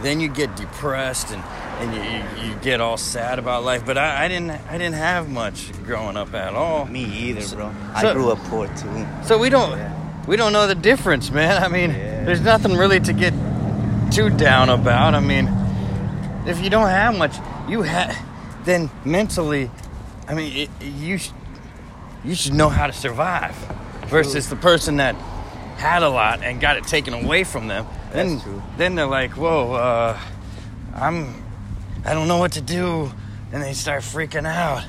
[0.02, 1.44] then you get depressed and,
[1.80, 2.02] and you,
[2.48, 3.86] you, you get all sad about life.
[3.86, 6.86] But I, I didn't I didn't have much growing up at all.
[6.86, 7.72] Me either, bro.
[7.94, 9.08] I So- grew up poor too.
[9.24, 10.26] So we don't Yeah.
[10.28, 11.64] we don't know the difference, man.
[11.64, 12.24] I mean, Yeah.
[12.26, 13.34] there's nothing really to get
[14.12, 15.14] too down about.
[15.16, 15.48] I mean,
[16.48, 17.36] if you don't have much,
[17.68, 18.16] you have
[18.66, 19.70] then mentally.
[20.28, 21.32] I mean, it, you sh-
[22.24, 23.56] you should know how to survive
[24.08, 25.16] versus the person that
[25.78, 27.86] had a lot and got it taken away from them.
[28.12, 28.62] then true.
[28.78, 30.20] then they're like, "Whoa, uh,
[30.96, 31.44] I'm
[32.06, 33.12] I don't know what to do,"
[33.52, 34.84] and they start freaking out.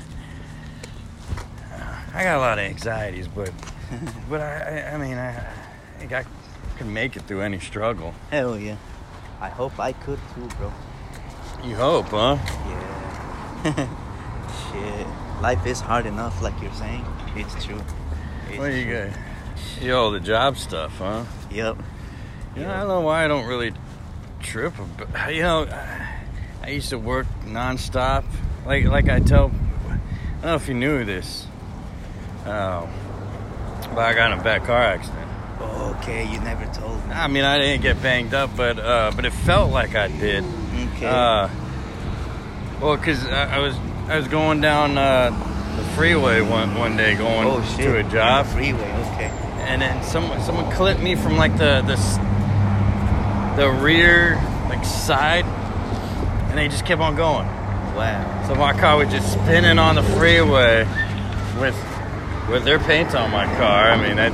[2.13, 3.51] I got a lot of anxieties, but
[4.29, 4.53] but I,
[4.89, 6.25] I, I mean, I, I think I
[6.77, 8.13] could make it through any struggle.
[8.31, 8.77] Hell yeah.
[9.41, 10.71] I hope I could too, bro.
[11.65, 12.37] You hope, huh?
[12.67, 13.87] Yeah.
[14.71, 15.07] Shit.
[15.41, 17.03] Life is hard enough, like you're saying.
[17.35, 17.81] It's true.
[18.49, 19.07] It's Well, you true.
[19.09, 21.23] got you all the job stuff, huh?
[21.51, 21.77] Yep.
[22.55, 23.73] You know, I don't know why I don't really
[24.41, 24.73] trip.
[24.77, 25.67] About, you know,
[26.63, 28.23] I used to work nonstop.
[28.65, 29.47] Like like I tell,
[29.87, 31.47] I don't know if you knew this.
[32.45, 32.87] Oh,
[33.89, 35.21] but I got in a bad car accident.
[35.61, 37.13] Okay, you never told me.
[37.13, 40.43] I mean, I didn't get banged up, but uh, but it felt like I did.
[40.95, 41.05] Okay.
[41.05, 41.49] Uh,
[42.81, 43.75] well, cause I, I was
[44.07, 45.29] I was going down uh,
[45.75, 47.85] the freeway one one day going oh shit.
[47.85, 48.91] to a job, freeway.
[49.13, 49.31] Okay.
[49.67, 51.95] and then someone someone clipped me from like the the
[53.61, 54.35] the rear
[54.69, 57.47] like side, and they just kept on going.
[57.95, 58.45] Wow.
[58.47, 60.85] So my car was just spinning on the freeway
[61.59, 61.75] with
[62.49, 63.89] with their paint on my car.
[63.91, 64.33] I mean that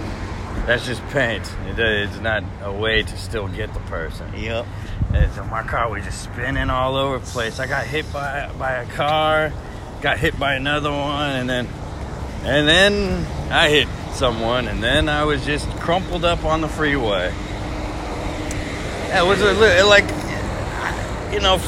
[0.66, 1.44] that's just paint.
[1.68, 4.32] It, it's not a way to still get the person.
[4.36, 4.66] Yep.
[5.14, 7.60] And so my car was just spinning all over the place.
[7.60, 9.52] I got hit by by a car,
[10.02, 11.68] got hit by another one, and then
[12.44, 17.34] and then I hit someone, and then I was just crumpled up on the freeway.
[19.14, 20.06] It was a like
[21.34, 21.60] you know,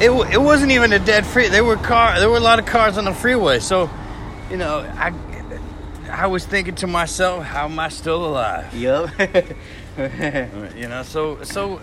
[0.00, 1.48] it it wasn't even a dead free.
[1.48, 3.90] There were car there were a lot of cars on the freeway, so
[4.50, 5.12] you know I.
[6.22, 8.72] I was thinking to myself, how am I still alive?
[8.74, 9.10] Yep.
[10.76, 11.80] You know, so so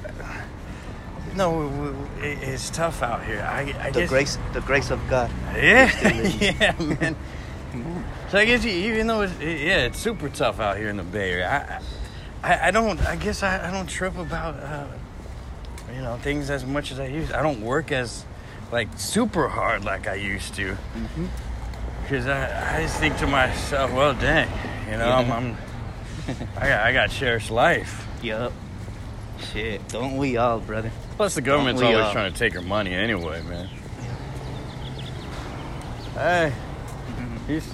[1.35, 3.41] no, w- w- it- it's tough out here.
[3.47, 5.29] I, I the guess grace, the grace of God.
[5.55, 5.91] yeah,
[6.39, 7.15] yeah, man.
[8.31, 10.97] So I guess you, even though it's it- yeah, it's super tough out here in
[10.97, 11.81] the Bay Area.
[12.43, 12.99] I I, I don't.
[13.05, 14.87] I guess I, I don't trip about uh,
[15.93, 17.31] you know things as much as I used.
[17.33, 18.25] I don't work as
[18.71, 20.71] like super hard like I used to.
[20.71, 21.25] Mm-hmm.
[22.09, 24.49] Because I, I just think to myself, well, dang,
[24.89, 25.57] you know, I'm, I'm
[26.57, 28.07] I got I got cherished life.
[28.23, 28.51] Yep.
[29.53, 29.87] Shit.
[29.89, 30.91] Don't we all, brother?
[31.17, 32.11] Plus, the government's always all?
[32.11, 33.69] trying to take your money anyway, man.
[36.15, 36.51] Hey,
[37.45, 37.71] he's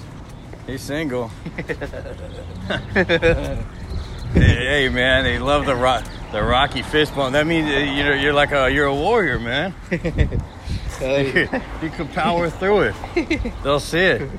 [0.66, 1.30] he's single.
[4.40, 7.32] hey, man, they love the rock, the Rocky fist bump.
[7.32, 9.74] That means uh, you're you're like a you're a warrior, man.
[9.90, 9.98] you
[11.90, 13.52] can power through it.
[13.62, 14.30] They'll see it.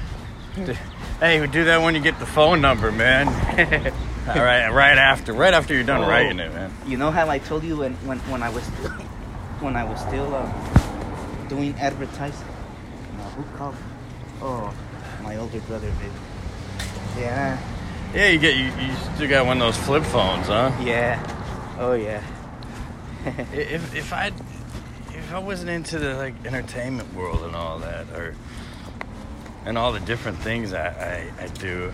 [1.20, 3.28] Hey, we do that when you get the phone number, man.
[4.28, 6.08] All right, right after, right after you're done Oh.
[6.08, 6.72] writing it, man.
[6.86, 8.64] You know how I told you when when, when I was
[9.60, 12.46] when I was still uh, doing advertising.
[13.16, 13.76] No, who called?
[14.42, 14.74] Oh,
[15.22, 16.12] my older brother did.
[17.18, 17.58] Yeah,
[18.14, 20.70] Yeah, you get you, you still got one of those flip phones, huh?
[20.82, 21.18] yeah.
[21.78, 22.22] Oh yeah.
[23.52, 24.26] If if I
[25.10, 28.34] if I wasn't into the like entertainment world and all that, or
[29.64, 30.88] and all the different things I,
[31.40, 31.92] I, I do,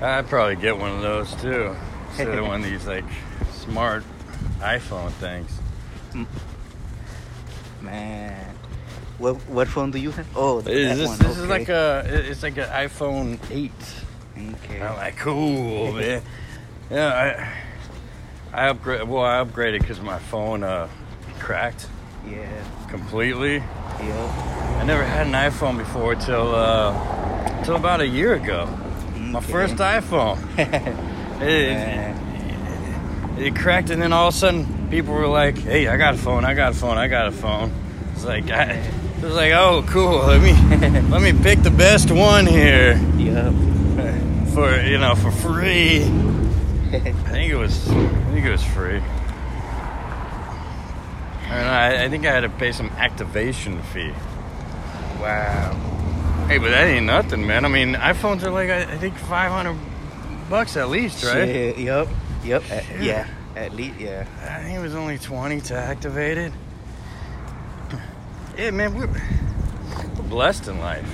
[0.00, 1.76] I'd probably get one of those too.
[2.08, 3.04] Instead of one of these like
[3.52, 4.02] smart
[4.60, 5.50] iPhone things.
[7.80, 8.54] Man,
[9.18, 10.26] what what phone do you have?
[10.36, 11.18] Oh, that This, one.
[11.18, 13.72] this is like a it's like an iPhone eight.
[14.64, 14.80] Okay.
[14.80, 16.22] I'm like cool, man.
[16.90, 17.52] Yeah,
[18.52, 19.08] I I upgrade.
[19.08, 20.88] Well, I upgraded because my phone uh
[21.38, 21.86] cracked
[22.28, 22.46] Yeah.
[22.88, 23.56] completely.
[23.56, 24.78] Yeah.
[24.80, 28.66] I never had an iPhone before till uh, till about a year ago.
[29.16, 30.38] My first iPhone.
[31.42, 33.36] It, Man.
[33.36, 36.16] it cracked, and then all of a sudden, people were like, "Hey, I got a
[36.16, 36.44] phone.
[36.44, 36.98] I got a phone.
[36.98, 37.72] I got a phone."
[38.14, 40.18] It's like I, it was like, "Oh, cool.
[40.18, 40.52] Let me
[41.10, 43.52] let me pick the best one here Yup.
[44.54, 46.02] For you know for free."
[46.92, 49.00] I think it was I think it was free.
[51.48, 51.62] I.
[51.62, 54.12] I, I think I had to pay some activation fee.
[55.20, 55.72] wow.
[56.48, 57.64] Hey, but that ain't nothing, man.
[57.64, 59.78] I mean, iPhones are like I, I think five hundred
[60.50, 61.46] bucks at least, right?
[61.46, 62.08] Shit, yep.
[62.70, 63.26] Uh, yeah.
[63.56, 63.98] At least.
[64.00, 64.26] Yeah.
[64.42, 66.52] I think it was only twenty to activate it.
[68.58, 71.08] Yeah, man, we're, we're blessed in life.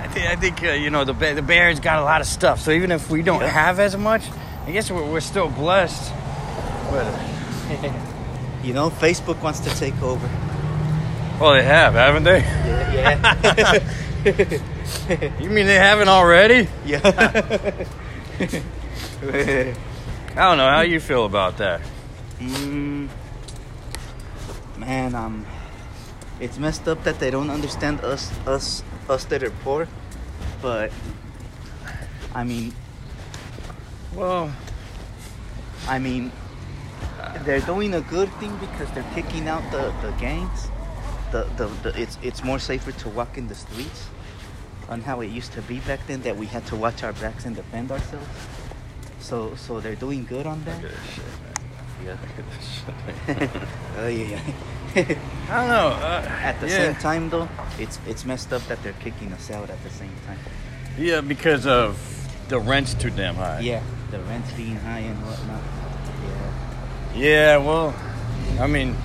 [0.11, 2.59] think, I think uh, you know the the Bears got a lot of stuff.
[2.61, 3.47] So even if we don't Yeah.
[3.47, 4.23] have as much,
[4.67, 6.11] I guess we're, we're still blessed.
[6.91, 7.07] But
[8.63, 10.27] You know, Facebook wants to take over.
[11.39, 12.39] well, they have, haven't they?
[12.39, 13.41] Yeah.
[13.43, 13.79] Yeah.
[15.39, 16.67] You mean they haven't already?
[16.85, 16.99] yeah.
[19.23, 19.73] I
[20.35, 21.81] don't know how you feel about that.
[22.39, 23.07] mm,
[24.77, 25.45] man, um,
[26.39, 29.87] it's messed up that they don't understand us, us, us that are poor.
[30.61, 30.91] But
[32.35, 32.73] I mean,
[34.13, 34.51] Well,
[35.87, 36.31] I mean,
[37.45, 40.67] they're doing a good thing because they're kicking out the, the gangs.
[41.31, 44.07] The, the, the it's it's more safer to walk in the streets
[44.89, 47.45] on how it used to be back then that we had to watch our backs
[47.45, 48.27] and defend ourselves.
[49.19, 50.81] So so they're doing good on that.
[50.83, 51.25] look at this shit.
[52.05, 52.17] Yeah.
[52.21, 53.61] Look at this shit.
[53.99, 54.41] oh yeah.
[54.95, 55.87] I don't know.
[55.87, 56.91] Uh, at the yeah.
[56.91, 57.47] same time though,
[57.79, 60.39] it's it's messed up that they're kicking us out at the same time.
[60.97, 61.97] Yeah, because of
[62.49, 63.61] the rent's too damn high.
[63.61, 65.61] Yeah, the rent's being high and whatnot.
[67.15, 67.27] Yeah.
[67.27, 67.95] Yeah, well,
[68.59, 68.95] I mean,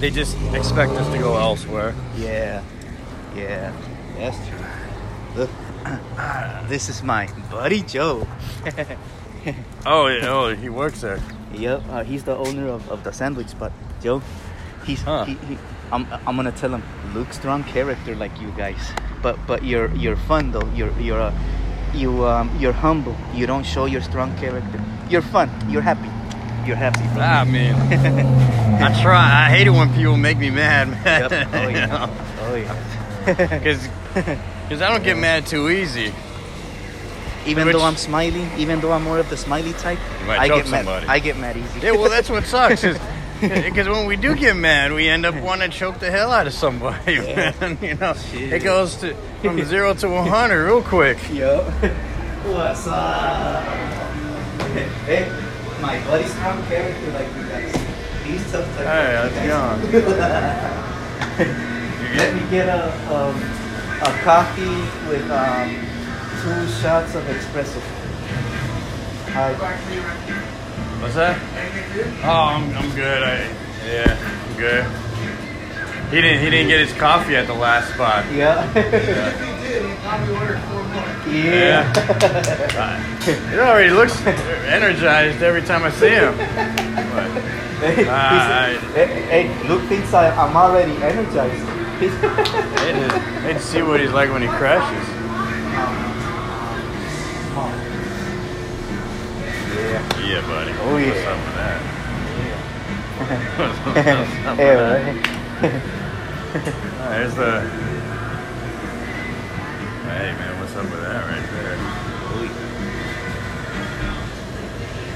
[0.00, 1.94] they just expect us to go elsewhere.
[2.16, 2.62] Yeah,
[3.36, 3.72] yeah,
[4.16, 4.66] that's true.
[5.36, 5.50] Look,
[6.68, 8.26] this is my buddy Joe.
[9.86, 11.20] Oh, yeah, oh, he works there.
[11.52, 13.70] yep, uh, he's the owner of, of the sandwich spot.
[14.02, 14.20] Joe,
[14.86, 15.24] he's Huh.
[15.24, 15.58] he, he,
[15.92, 16.82] I'm I'm gonna tell him
[17.14, 18.80] Luke strong character like you guys,
[19.22, 20.68] but but you're you're fun though.
[20.74, 21.32] You're you're uh,
[21.94, 23.16] you um you're humble.
[23.34, 24.80] You don't show your strong character.
[25.10, 25.48] You're fun.
[25.70, 26.10] You're happy.
[26.66, 27.06] You're happy.
[27.14, 27.22] Bro.
[27.22, 27.74] I mean,
[28.82, 29.46] I try.
[29.46, 31.30] I hate it when people make me mad, man.
[31.30, 31.48] Yep.
[31.54, 32.08] Oh yeah.
[32.40, 32.92] Oh yeah.
[33.58, 33.88] Because
[34.68, 36.12] because I don't get mad too easy.
[37.46, 40.68] even Which- though I'm smiling, even though I'm more of the smiley type, I get
[40.68, 40.86] mad.
[41.06, 41.80] I get mad easy.
[41.80, 42.82] Yeah, well, that's what sucks.
[43.40, 46.46] Because when we do get mad, we end up wanting to choke the hell out
[46.46, 47.52] of somebody, Yeah.
[47.60, 47.78] man.
[47.82, 48.52] You know, Shit.
[48.54, 51.18] it goes to from zero to 100 real quick.
[51.32, 51.62] Yo.
[51.62, 53.62] What's up?
[55.06, 55.28] hey,
[55.80, 57.74] my buddy strong character like you guys.
[58.24, 58.86] He's tough type.
[58.86, 61.38] Hey, like how's you it guys.
[61.38, 61.62] going?
[62.06, 63.36] You Let get- me get a um,
[64.00, 65.68] a coffee with um,
[66.40, 67.80] two shots of espresso.
[69.32, 69.52] Hi.
[71.00, 71.36] What's that?
[72.24, 73.22] Oh, I'm, I'm good.
[73.22, 73.48] I,
[73.86, 74.16] yeah,
[74.48, 74.84] I'm good.
[76.10, 78.24] He didn't he didn't get his coffee at the last spot.
[78.32, 78.72] Yeah.
[81.26, 81.92] Yeah.
[81.92, 83.02] yeah.
[83.50, 86.36] He already looks energized every time I see him.
[86.36, 87.42] But,
[87.76, 88.80] Hey, he's- Alright.
[88.94, 91.62] hey, hey, Luke thinks I, I'm already energized.
[91.66, 92.10] I hate
[93.10, 95.06] to- hate to see what he's like when he crashes.
[99.96, 100.26] Yeah.
[100.26, 100.72] Yeah, buddy.
[100.72, 101.32] Oh, What's yeah.
[101.32, 101.80] up with that?
[103.58, 103.78] What's
[104.46, 105.06] up with hey, that?
[105.62, 105.82] right?
[107.10, 107.60] There's the
[110.06, 111.76] Hey man, what's up with that right there?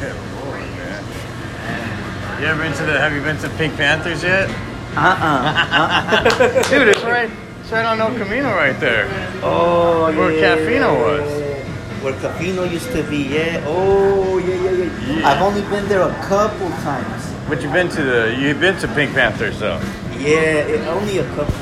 [0.00, 2.40] Good lord, man.
[2.40, 2.98] You ever been to the?
[2.98, 4.48] Have you been to Pink Panthers yet?
[4.96, 4.98] Uh-uh.
[4.98, 6.62] uh-uh.
[6.70, 7.30] Dude, it's right.
[7.62, 9.08] It's right on El Camino right there.
[9.42, 10.56] Oh, Where yeah.
[10.56, 11.49] Cafino was.
[12.02, 13.62] Where Cafino used to be, yeah.
[13.66, 15.28] Oh, yeah, yeah, yeah, Yeah.
[15.28, 17.22] I've only been there a couple times.
[17.48, 18.34] But you've been to the.
[18.40, 19.78] You've been to Pink Panthers though.
[20.16, 21.52] Yeah, it, only a couple.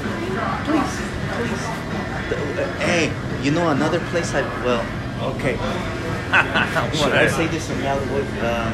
[0.64, 0.94] Please,
[1.34, 1.64] please.
[2.30, 3.10] The- uh, hey,
[3.42, 4.84] you know another place I well,
[5.34, 5.56] okay.
[6.94, 8.28] Should I say this in Hollywood?
[8.44, 8.72] Um,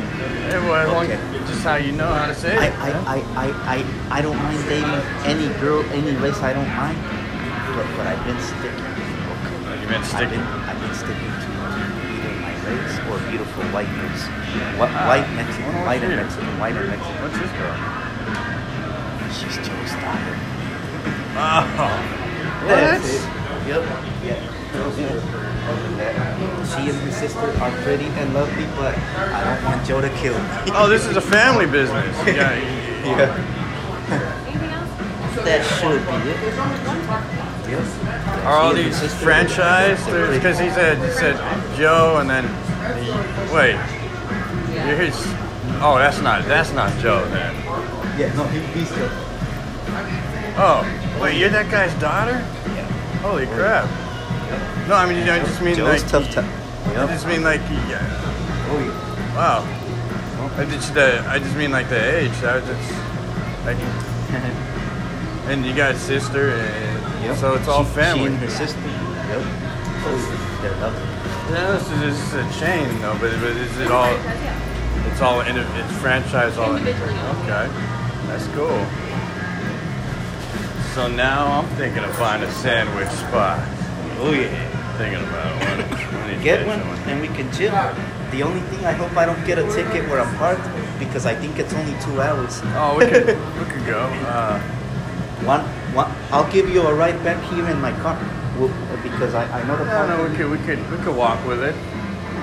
[0.50, 1.18] It was Okay.
[1.46, 2.74] just how you know how to say I, it.
[2.74, 6.42] I, I, I, I, I don't mind dating any girl, any race.
[6.42, 6.98] I don't mind,
[7.76, 8.84] but but I've been sticking.
[9.80, 10.30] You've been I've sticking.
[10.30, 11.53] been, I've been sticking to
[12.66, 14.22] race or beautiful white girls.
[14.78, 16.20] Wh- White Mexican, white and shit.
[16.24, 17.22] Mexican, white and Mexican.
[17.22, 17.76] What's this girl?
[19.34, 20.34] She's Joe's daughter.
[21.36, 21.66] Oh.
[22.66, 23.22] That's it.
[23.68, 23.82] Yep.
[24.24, 24.40] Yeah.
[26.64, 30.34] She and her sister are pretty and lovely, but I don't want Joe to kill
[30.38, 30.48] me.
[30.74, 32.16] Oh, this is a family business.
[32.26, 32.54] Yeah.
[33.04, 33.36] yeah.
[34.46, 34.90] Anything else?
[35.44, 36.14] That should be
[37.40, 37.43] it.
[37.68, 38.44] Yes.
[38.44, 40.04] Are all She these sister- franchised?
[40.34, 41.36] Because he said he said
[41.76, 42.44] Joe and then
[43.02, 43.10] he,
[43.54, 43.76] wait.
[44.86, 45.14] You're his.
[45.80, 47.54] Oh, that's not that's not Joe then.
[48.18, 49.08] Yeah, no, he, he's the.
[50.56, 50.84] Oh,
[51.20, 52.32] wait, you're that guy's daughter?
[52.74, 52.84] Yeah.
[53.22, 53.88] Holy crap!
[54.88, 56.10] No, I mean I just mean Joe's like.
[56.10, 56.48] tough time.
[56.98, 57.60] I just mean like.
[57.88, 57.98] Yeah.
[58.70, 59.34] Oh, yeah.
[59.36, 59.80] Wow.
[60.56, 62.30] I just uh, I just mean like the age.
[62.44, 62.92] I was just
[63.64, 63.78] like.
[65.46, 66.93] And you got a sister, and
[67.24, 67.36] Yep.
[67.36, 68.26] so it's all She- She family.
[68.26, 68.78] and her sister.
[68.80, 69.42] Yep.
[70.06, 71.08] Oh, they're lovely.
[71.54, 74.12] Yeah, this is, this is a chain though, but, but is it all?
[75.10, 76.74] It's all in, it's franchise all.
[76.76, 77.38] Individually owned.
[77.50, 77.68] Okay,
[78.28, 78.80] that's cool.
[80.94, 83.58] So now I'm thinking of finding a sandwich spot.
[84.20, 84.48] Oh yeah.
[84.96, 86.20] Thinking about one.
[86.22, 86.98] I need to Get get one someone.
[87.08, 87.72] and we can chill.
[88.30, 90.62] The only thing I hope I don't get a ticket where I'm parked
[91.00, 92.60] because I think it's only two hours.
[92.78, 93.26] Oh, we could
[93.58, 94.00] we could go.
[94.26, 94.60] Uh,
[95.44, 96.10] One, one.
[96.30, 98.18] I'll give you a ride back here in my car
[98.58, 98.68] Well,
[99.02, 101.62] because I, I know the no, no, we could we could we could walk with
[101.62, 101.74] it.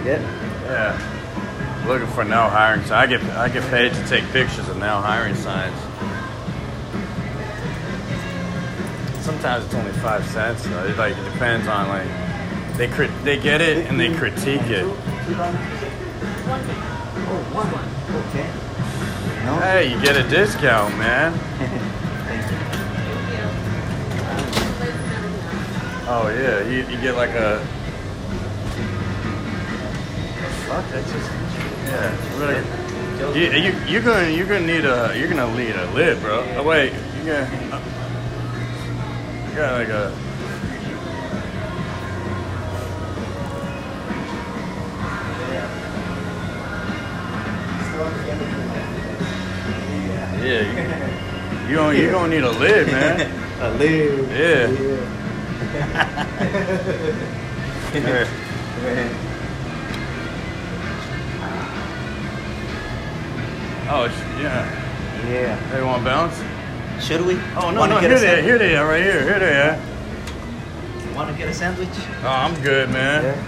[0.06, 0.22] Yeah.
[0.66, 1.86] Yeah.
[1.88, 2.84] Looking for now hiring.
[2.86, 5.78] So I get I get paid to take pictures of now hiring signs.
[9.24, 10.64] Sometimes it's only five cents.
[10.64, 14.62] So it like it depends on like they crit they get it and they critique
[14.64, 14.86] it.
[17.34, 17.68] Oh, one.
[18.28, 18.50] Okay.
[19.46, 19.56] No.
[19.60, 21.34] Hey, you get a discount, man.
[26.14, 27.60] Oh yeah, you, you get like a.
[30.68, 31.32] Fuck, that's just
[31.86, 32.12] yeah.
[32.38, 32.62] Really.
[33.40, 36.44] You, you you're gonna you're gonna need a you're gonna need a lid, bro.
[36.58, 37.70] Oh wait, you got you
[39.56, 40.12] got like a.
[50.44, 50.72] Yeah, you,
[51.70, 53.32] you gonna you gonna need a lid, man.
[53.62, 54.28] A lid.
[54.32, 54.72] Yeah.
[54.72, 55.21] Yeah.
[63.94, 64.64] Oh sh- yeah.
[65.30, 65.58] Yeah.
[65.72, 66.42] They want to bounce?
[67.04, 67.36] Should we?
[67.56, 68.46] Oh no Wanna no here they sandwich?
[68.46, 69.78] here they are right here here they are.
[71.10, 71.90] You Want to get a sandwich?
[72.24, 73.24] Oh I'm good man.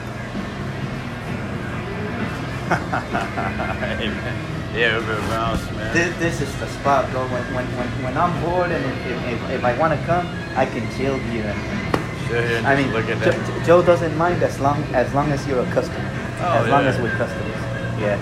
[2.74, 2.80] Hey,
[4.10, 4.36] man.
[4.76, 5.94] yeah, a bit of bounce man.
[5.94, 7.22] This, this is the spot, bro.
[7.28, 10.26] When, when, when, when I'm bored and if, if, if, if I want to come,
[10.56, 11.46] I can chill here.
[11.46, 11.83] And, here and
[12.32, 13.48] I mean, look at Jo- that.
[13.48, 16.10] Jo- Joe doesn't mind as long as long as you're a customer.
[16.42, 17.56] Oh, as long as we're customers.
[18.00, 18.18] Yeah.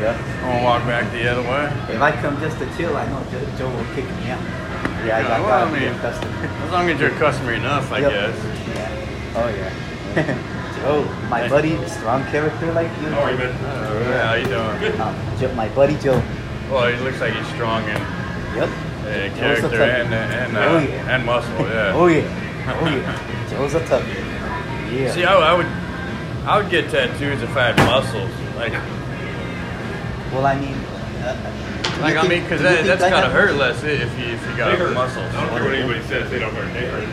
[0.00, 0.12] Yeah.
[0.44, 1.72] I'm gonna walk back the other way.
[1.94, 4.40] If I come just to chill, I know Joe, Joe will kick me out.
[5.06, 6.32] Yeah, I got well, I be a mean- customer.
[6.66, 8.10] As long as you're a customer enough, I Yep.
[8.10, 8.36] guess.
[8.74, 9.36] Yeah.
[9.36, 10.52] Oh yeah.
[10.76, 13.08] Joe, my buddy, strong character like you.
[13.08, 13.54] How are you, man?
[13.64, 15.00] Oh, yeah, how you doing?
[15.00, 16.22] Um, Joe, my buddy Joe.
[16.70, 17.96] Well, he looks like he's strong in
[18.56, 18.68] Yep.
[18.68, 21.14] uh, character and and uh, Oh, yeah.
[21.16, 21.52] and muscle.
[21.60, 21.92] Yeah.
[21.96, 22.24] Oh yeah.
[22.68, 23.48] Oh yeah.
[23.50, 24.14] Joe's a toughie.
[24.92, 25.12] Yeah.
[25.12, 25.66] See, I, I would,
[26.46, 28.30] I would get tattoos if I had muscles.
[28.56, 28.72] Like,
[30.32, 30.74] well, I mean.
[31.22, 31.36] Uh,
[32.00, 34.42] like I think- mean, because that, think that's I gotta hurt less if you if
[34.50, 34.94] you got They hurt.
[34.94, 35.32] muscles.
[35.34, 36.30] I don't care what anybody says.
[36.30, 36.72] They don't hurt.
[36.74, 37.08] They hurt.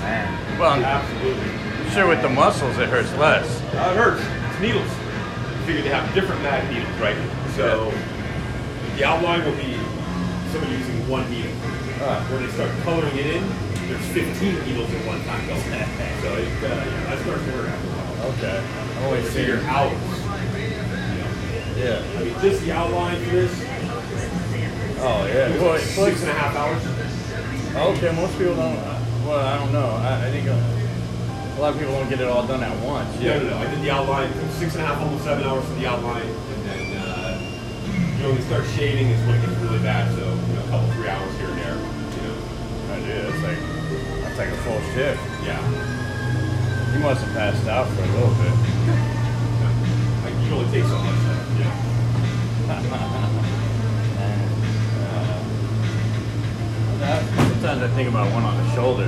[0.00, 0.58] Man.
[0.58, 1.90] Well, I'm Absolutely.
[1.92, 3.46] sure with the muscles it hurts less.
[3.74, 4.22] Uh, it hurts.
[4.50, 4.90] It's needles.
[5.66, 7.16] Figured they have different mag needles, right?
[7.56, 7.92] So
[8.96, 9.74] the outline will be
[10.52, 11.52] somebody using one needle.
[12.00, 12.24] Ah.
[12.30, 13.44] When they start coloring it in,
[13.88, 15.60] there's 15 needles at one time going.
[16.22, 18.32] so it, uh, yeah, that starts to hurt after a while.
[18.36, 18.58] Okay.
[18.60, 19.26] I'm But always
[19.64, 19.98] hours.
[21.76, 22.02] You Yeah.
[22.04, 23.54] I mean, just the outline for this,
[25.00, 25.48] Oh yeah.
[25.56, 26.82] Well, like- six and a half hours.
[27.96, 28.76] okay, most people don't.
[29.24, 29.88] Well, I don't know.
[29.88, 30.48] I, I think.
[30.48, 30.58] Uh,
[31.56, 33.08] A lot of people don't get it all done at once.
[33.20, 33.56] No, no, no.
[33.58, 34.30] I did the outline.
[34.58, 37.38] Six and a half, almost seven hours for the outline, and then uh,
[38.16, 40.06] you know when you start shading is when it gets really bad.
[40.14, 41.74] So you know, a couple three hours here and there.
[41.78, 42.96] You know, I.
[43.30, 43.77] It's like
[44.38, 45.20] that's like a full shift.
[45.44, 45.58] yeah.
[46.94, 48.54] You must have passed out for a little bit.
[50.18, 51.18] Like you can only take so much.
[51.20, 51.58] Stuff.
[51.58, 51.74] Yeah.
[57.00, 57.24] Uh,
[57.62, 59.06] sometimes I think about one on the shoulder.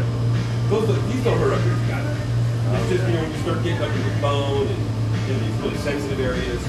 [0.70, 2.16] Those are, these don't hurt up here, guys.
[2.81, 4.78] It's just you know when you start getting up in your bone and
[5.28, 6.62] you know, these really sensitive areas.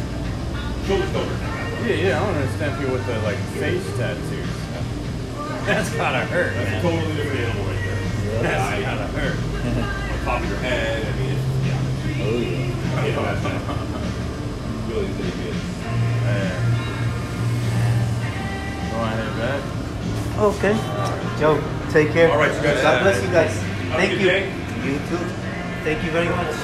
[0.88, 1.88] Shoulders don't hurt.
[1.88, 2.20] Yeah, yeah.
[2.22, 4.50] I don't understand people with the like face tattoos.
[5.70, 6.82] That's gotta hurt, That's a man.
[6.82, 7.71] totally different animal.
[8.42, 9.38] That's Yeah, gotta hurt.
[10.20, 11.06] on top of your head.
[11.06, 12.24] I mean, it's, yeah.
[12.26, 13.08] Oh yeah.
[13.08, 13.44] Yeah, that's
[14.90, 15.56] really really good.
[18.92, 19.62] Go ahead, back.
[20.40, 20.76] Okay.
[21.40, 21.62] Joe,
[21.92, 22.32] take care.
[22.32, 22.82] All right, you guys.
[22.82, 23.54] God bless you guys.
[23.62, 24.28] Have Thank you.
[24.28, 24.50] day.
[24.84, 25.18] You too.
[25.84, 26.56] Thank you very much.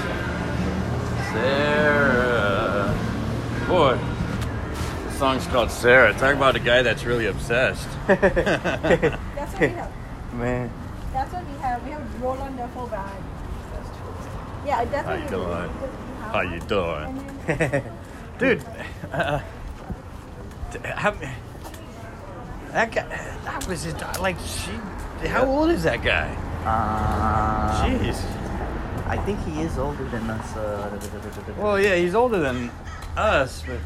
[1.31, 2.93] Sarah.
[3.67, 3.97] Boy,
[5.05, 6.13] the song's called Sarah.
[6.13, 7.87] Talk about a guy that's really obsessed.
[8.07, 9.91] That's what we have.
[10.33, 10.71] Man.
[11.77, 12.01] That's we have.
[12.01, 13.23] We have Roland Duffel bag.
[14.65, 15.49] Yeah, that's How what you doing?
[15.49, 15.81] have.
[15.81, 15.87] We
[16.21, 16.59] have How you
[17.79, 17.83] doing?
[18.39, 18.63] Dude,
[19.13, 19.39] uh,
[20.83, 21.11] how,
[22.71, 23.03] that guy,
[23.45, 24.71] that was his, da- like, she,
[25.27, 26.27] how old is that guy?
[26.65, 28.23] Uh, Jeez.
[29.07, 30.55] I think he is older than us.
[30.55, 30.99] Uh,
[31.57, 32.69] Well, yeah, he's older than
[33.15, 33.79] us, but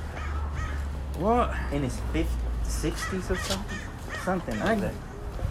[1.21, 1.53] what?
[1.71, 2.25] in his 50s,
[2.65, 3.77] 60s or something?
[4.25, 4.93] Something like I- that.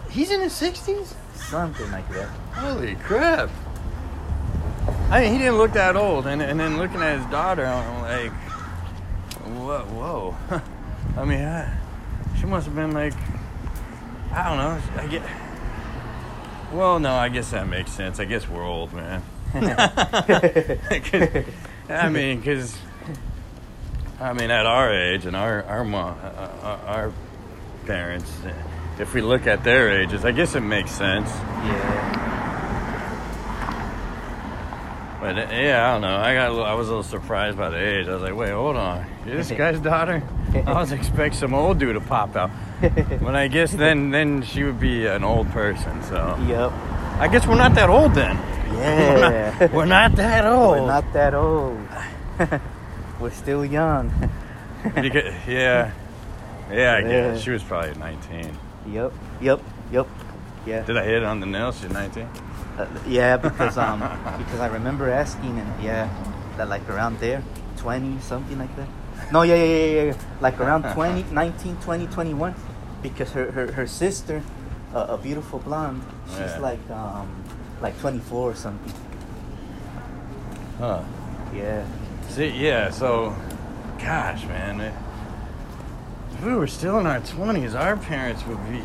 [0.09, 1.15] He's in his 60s?
[1.49, 2.27] Something like that.
[2.53, 3.49] Holy crap.
[5.09, 8.01] I mean, he didn't look that old, and, and then looking at his daughter, I'm
[8.01, 8.31] like,
[9.57, 10.37] whoa, whoa.
[11.17, 11.77] I mean, I,
[12.39, 13.13] she must have been like,
[14.31, 14.81] I don't know.
[15.01, 15.23] I get.
[16.71, 18.19] Well, no, I guess that makes sense.
[18.19, 19.21] I guess we're old, man.
[21.89, 22.77] I mean, because
[24.21, 27.11] I mean, at our age and our our mom, uh, our
[27.85, 28.31] parents,
[29.01, 31.29] if we look at their ages, I guess it makes sense.
[31.29, 32.17] Yeah.
[35.19, 36.17] But uh, yeah, I don't know.
[36.17, 38.07] I got a little, I was a little surprised by the age.
[38.07, 40.23] I was like, wait, hold on, you this guy's daughter?
[40.53, 42.49] I was expecting some old dude to pop out.
[42.81, 46.01] But I guess then then she would be an old person.
[46.03, 46.71] So Yep.
[47.19, 48.35] I guess we're not that old then.
[48.71, 49.57] We're Yeah.
[49.59, 50.79] not, we're not that old.
[50.79, 51.77] We're not that old.
[53.19, 54.09] We're still young.
[54.95, 55.91] Because, yeah,
[56.71, 56.95] yeah.
[56.95, 58.57] I guess she was probably 19.
[58.91, 59.13] Yep.
[59.41, 59.61] Yep.
[59.91, 60.07] Yep.
[60.65, 60.81] Yeah.
[60.83, 61.71] Did I hit it on the nail?
[61.71, 62.27] She's 19.
[62.77, 63.99] Uh, yeah, because um,
[64.37, 66.09] because I remember asking and yeah,
[66.57, 67.43] that like around there,
[67.77, 68.87] twenty something like that.
[69.31, 72.55] No, yeah, yeah, yeah, yeah, like around 20, 19, 20, 21.
[73.01, 74.41] because her her, her sister,
[74.93, 76.59] uh, a beautiful blonde, she's Yeah.
[76.59, 77.27] like um
[77.81, 78.93] like twenty four or something.
[80.77, 81.01] Huh.
[81.53, 81.85] Yeah.
[82.29, 82.89] See, yeah.
[82.91, 83.35] So,
[83.99, 84.79] gosh, man.
[84.81, 84.93] it-
[86.41, 88.81] if we were still in our 20s, our parents would be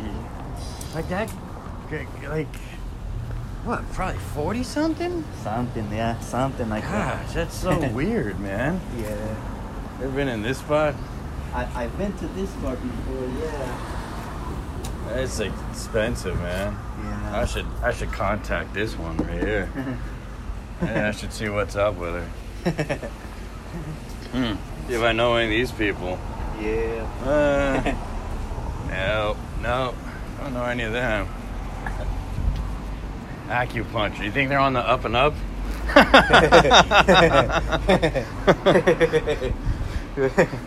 [0.94, 1.32] like that.
[2.28, 2.54] Like,
[3.64, 3.90] what?
[3.92, 5.24] Probably 40 something.
[5.42, 7.24] Something, yeah, something like that.
[7.24, 8.78] Gosh, that's so weird, man.
[8.98, 9.36] Yeah.
[10.02, 10.94] Ever been in this spot?
[11.54, 15.14] I, I've been to this bar before, yeah.
[15.14, 16.76] It's expensive, man.
[17.02, 17.40] Yeah.
[17.40, 19.70] I should I should contact this one right here.
[20.82, 23.10] yeah, I should see what's up with her.
[24.32, 24.54] Hmm.
[24.88, 26.18] See if I know any of these people.
[26.60, 27.06] Yeah.
[27.24, 27.94] Uh,
[28.88, 29.94] no, no,
[30.38, 31.28] I don't know any of them.
[33.48, 34.24] Acupuncture.
[34.24, 35.34] You think they're on the up and up?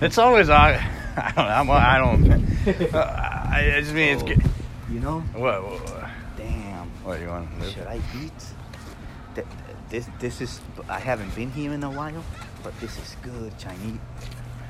[0.00, 0.74] It's always I.
[1.16, 1.46] I don't.
[1.46, 2.94] I'm, I don't.
[2.94, 4.22] Uh, I, I just mean it's.
[4.22, 4.42] good.
[4.90, 5.20] you know?
[5.34, 5.64] What?
[5.64, 6.10] What?
[6.36, 6.86] Damn.
[7.02, 7.48] What do you want?
[7.62, 9.44] to Should I eat?
[9.88, 12.24] This this is I haven't been here in a while,
[12.66, 14.00] but this is good Chinese.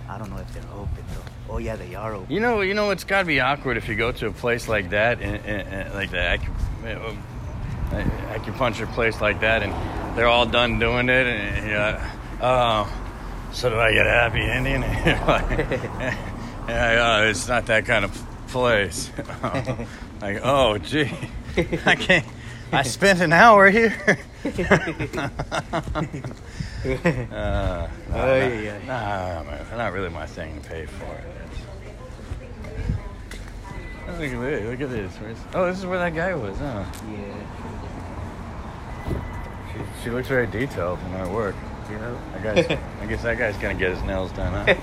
[0.07, 1.55] I don't know if they're open though.
[1.55, 2.31] Oh yeah, they are open.
[2.31, 4.69] You know, you know, it's got to be awkward if you go to a place
[4.69, 7.17] like that, and, and, and like the acu-
[7.91, 9.73] uh, acupuncture place like that, and
[10.15, 12.01] they're all done doing it, and you're like,
[12.43, 12.93] oh,
[13.55, 14.83] so do I get a happy ending?
[16.69, 18.13] Yeah, oh, it's not that kind of
[18.49, 19.09] place.
[20.21, 21.11] like, oh, gee,
[21.87, 22.27] I can't.
[22.73, 24.19] I spent an hour here.
[26.95, 28.79] Uh, nah, Oh, yeah, yeah.
[28.87, 31.25] Nah, man, not really my thing to pay for it.
[34.07, 34.65] Look at this.
[34.65, 35.13] Look at this.
[35.21, 36.85] Where's- Oh, this is where that guy was, huh?
[37.11, 37.35] Yeah.
[39.73, 41.55] She, she looks very detailed in her work.
[41.91, 42.17] Yeah.
[42.35, 44.65] I guess, I guess that guy's gonna get his nails done, huh?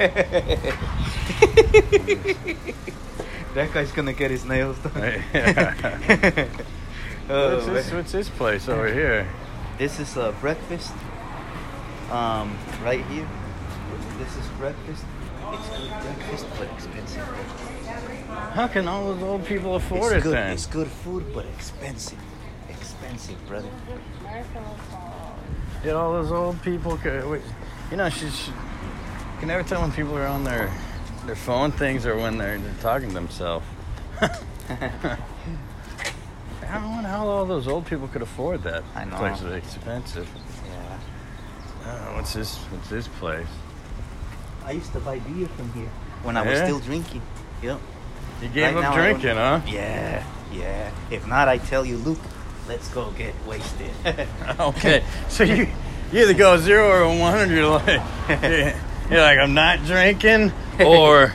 [3.55, 5.21] that guy's gonna get his nails done.
[5.33, 6.47] yeah.
[7.29, 9.25] Oh, what's, this, what's this place over here?
[9.77, 10.91] This is uh, breakfast.
[12.13, 13.27] Um, right here.
[14.19, 15.03] This is breakfast.
[15.51, 17.23] It's good breakfast, but expensive.
[18.53, 20.33] How can all those old people afford it's it good.
[20.35, 20.51] then?
[20.51, 22.19] It's good food, but expensive.
[22.69, 23.67] Expensive, brother.
[25.83, 26.99] Yeah, all those old people.
[27.89, 28.37] You know, she's.
[28.37, 28.57] She, you
[29.39, 30.71] can never tell when people are on their
[31.25, 33.65] their phone things or when they're, they're talking to themselves.
[34.21, 35.17] I
[36.61, 38.83] don't know how all those old people could afford that.
[38.93, 39.17] I know.
[39.17, 40.29] Place is expensive.
[41.85, 42.55] Uh, what's this?
[42.71, 43.47] What's this place?
[44.65, 45.89] I used to buy beer from here
[46.23, 46.65] when I was Yeah?
[46.65, 47.21] still drinking.
[47.61, 47.79] Yep.
[48.41, 49.59] You gave Right up I don't- drinking, huh?
[49.67, 50.23] Yeah,
[50.53, 50.91] yeah.
[51.11, 52.19] If not, I tell you, Luke,
[52.67, 53.91] let's go get wasted.
[54.59, 55.67] okay, so you
[56.11, 57.55] you either go zero or one hundred.
[57.55, 58.01] You're like,
[59.09, 61.33] you're like I'm not drinking, or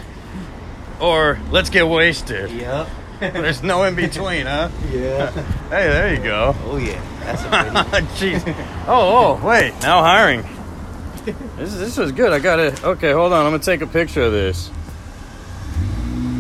[1.01, 2.51] or let's get wasted.
[2.51, 2.89] yep.
[3.21, 4.71] There's no in between, huh?
[4.93, 5.31] Yeah.
[5.69, 6.57] Hey, there you go.
[6.65, 8.01] Oh yeah, that's a.
[8.17, 8.43] Jeez.
[8.87, 9.75] Oh, oh, wait.
[9.83, 10.43] Now hiring.
[11.57, 12.33] This this was good.
[12.33, 12.83] I got it.
[12.83, 13.45] Okay, hold on.
[13.45, 14.71] I'm gonna take a picture of this.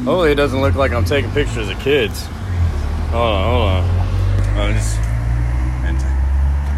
[0.05, 2.24] Hopefully, it doesn't look like I'm taking pictures of kids.
[3.11, 4.70] Hold on, hold on.
[4.70, 4.99] Oh, just,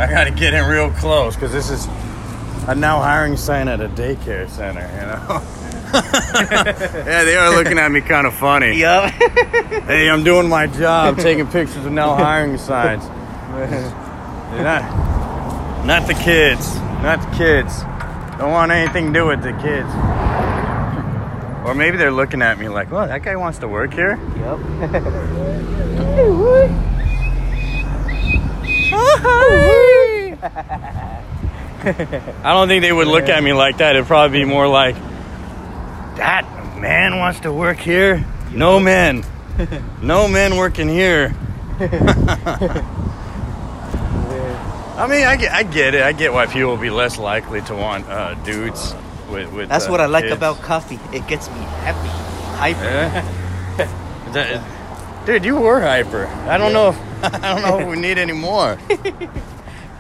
[0.01, 1.86] I gotta get in real close because this is
[2.66, 4.80] a now hiring sign at a daycare center.
[4.80, 5.59] You know.
[5.93, 8.79] Yeah, they are looking at me kind of funny.
[8.79, 9.12] Yup.
[9.91, 13.03] Hey, I'm doing my job, taking pictures of now hiring signs.
[14.62, 16.77] Not, not the kids.
[17.03, 17.83] Not the kids.
[18.39, 19.89] Don't want anything to do with the kids.
[21.66, 24.59] Or maybe they're looking at me like, "Well, that guy wants to work here." Yep.
[32.43, 33.97] I don't think they would look at me like that.
[33.97, 34.97] It'd probably be more like,
[36.21, 36.45] "That
[36.81, 39.25] man wants to work here." No men.
[40.03, 41.35] No men working here.
[44.97, 46.03] I mean, I get, I get it.
[46.03, 48.95] I get why people will be less likely to want uh, dudes
[49.31, 49.51] with.
[49.53, 50.37] with That's uh, what I like kids.
[50.37, 50.99] about coffee.
[51.12, 52.09] It gets me happy,
[52.59, 52.85] hyper.
[52.85, 53.25] Yeah.
[54.33, 54.62] That-
[55.27, 56.27] dude, you were hyper.
[56.47, 56.99] I don't know if
[57.45, 58.79] I don't know if we need any more.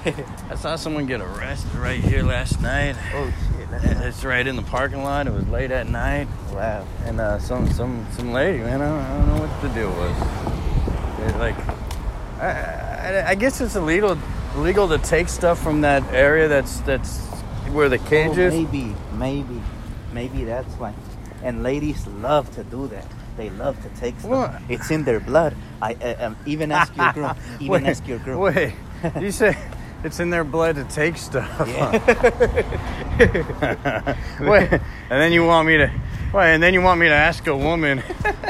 [0.04, 2.94] I saw someone get arrested right here last night.
[3.14, 3.32] Oh
[4.10, 5.26] It's right in the parking lot.
[5.26, 6.84] It was late at night, wow.
[7.04, 9.90] and uh, some some some lady, man, I don't, I don't know what the deal
[9.90, 11.34] was.
[11.34, 11.56] It, like,
[12.40, 14.18] I, I, I guess it's illegal
[14.56, 17.20] illegal to take stuff from that area that's that's
[17.72, 18.54] where the cage Oh, is.
[18.54, 19.62] maybe, maybe,
[20.12, 20.92] maybe that's why.
[21.42, 23.06] And ladies love to do that.
[23.36, 24.60] They love to take stuff.
[24.68, 25.54] It's in their blood.
[25.80, 27.36] I uh, um, even ask your girl.
[27.60, 28.40] Even Wait, ask your girl.
[28.40, 28.74] Wait,
[29.20, 29.56] you say
[30.04, 31.58] it's in their blood to take stuff?
[34.40, 34.80] Wait, and
[35.10, 35.90] then you want me to,
[36.32, 38.02] wait, and then you want me to ask a woman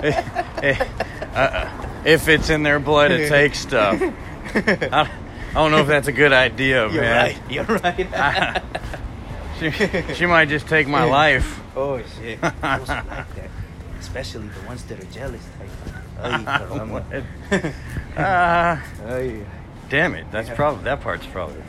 [0.02, 1.68] if, uh,
[2.04, 4.00] if it's in their blood to take stuff.
[4.54, 5.10] I,
[5.50, 7.16] I don't know if that's a good idea, You're man.
[7.26, 7.38] right.
[7.50, 8.62] You're right.
[9.60, 9.70] She,
[10.14, 11.60] she might just take my life.
[11.76, 12.40] oh shit.
[12.42, 13.04] Like that,
[14.00, 15.46] especially the ones that are jealous.
[15.60, 15.68] Like,
[16.22, 17.74] ay, caramba.
[18.16, 19.44] Uh, Ay.
[19.90, 21.62] Damn it, that's probably that part's probably.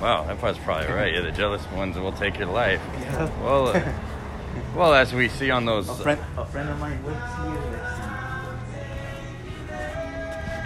[0.00, 1.14] Wow, that part's probably right.
[1.14, 2.80] Yeah, the jealous ones will take your life.
[3.00, 3.30] Yeah.
[3.42, 3.92] Well, uh,
[4.76, 5.88] well, as we see on those.
[5.88, 7.90] A friend, a friend of mine works here.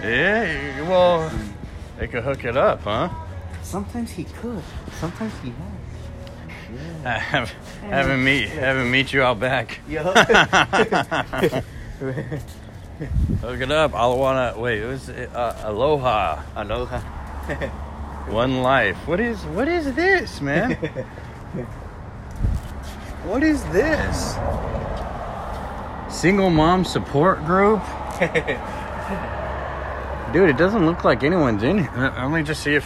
[0.01, 1.31] Yeah, well,
[1.99, 3.09] they could hook it up, huh?
[3.61, 4.63] Sometimes he could.
[4.99, 5.49] Sometimes he
[7.03, 7.19] has.
[7.21, 7.51] Have,
[7.81, 9.79] have him meet, have him meet you out back.
[9.87, 11.61] Yeah.
[13.41, 13.93] Hook it up.
[13.93, 14.81] Wanna wait.
[14.81, 16.99] It was uh, Aloha, Aloha.
[18.29, 18.97] one life.
[19.07, 20.71] What is what is this, man?
[23.25, 24.35] what is this?
[26.13, 27.81] Single mom support group.
[30.33, 31.89] Dude, it doesn't look like anyone's in here.
[31.95, 32.85] Uh, Let me just see if.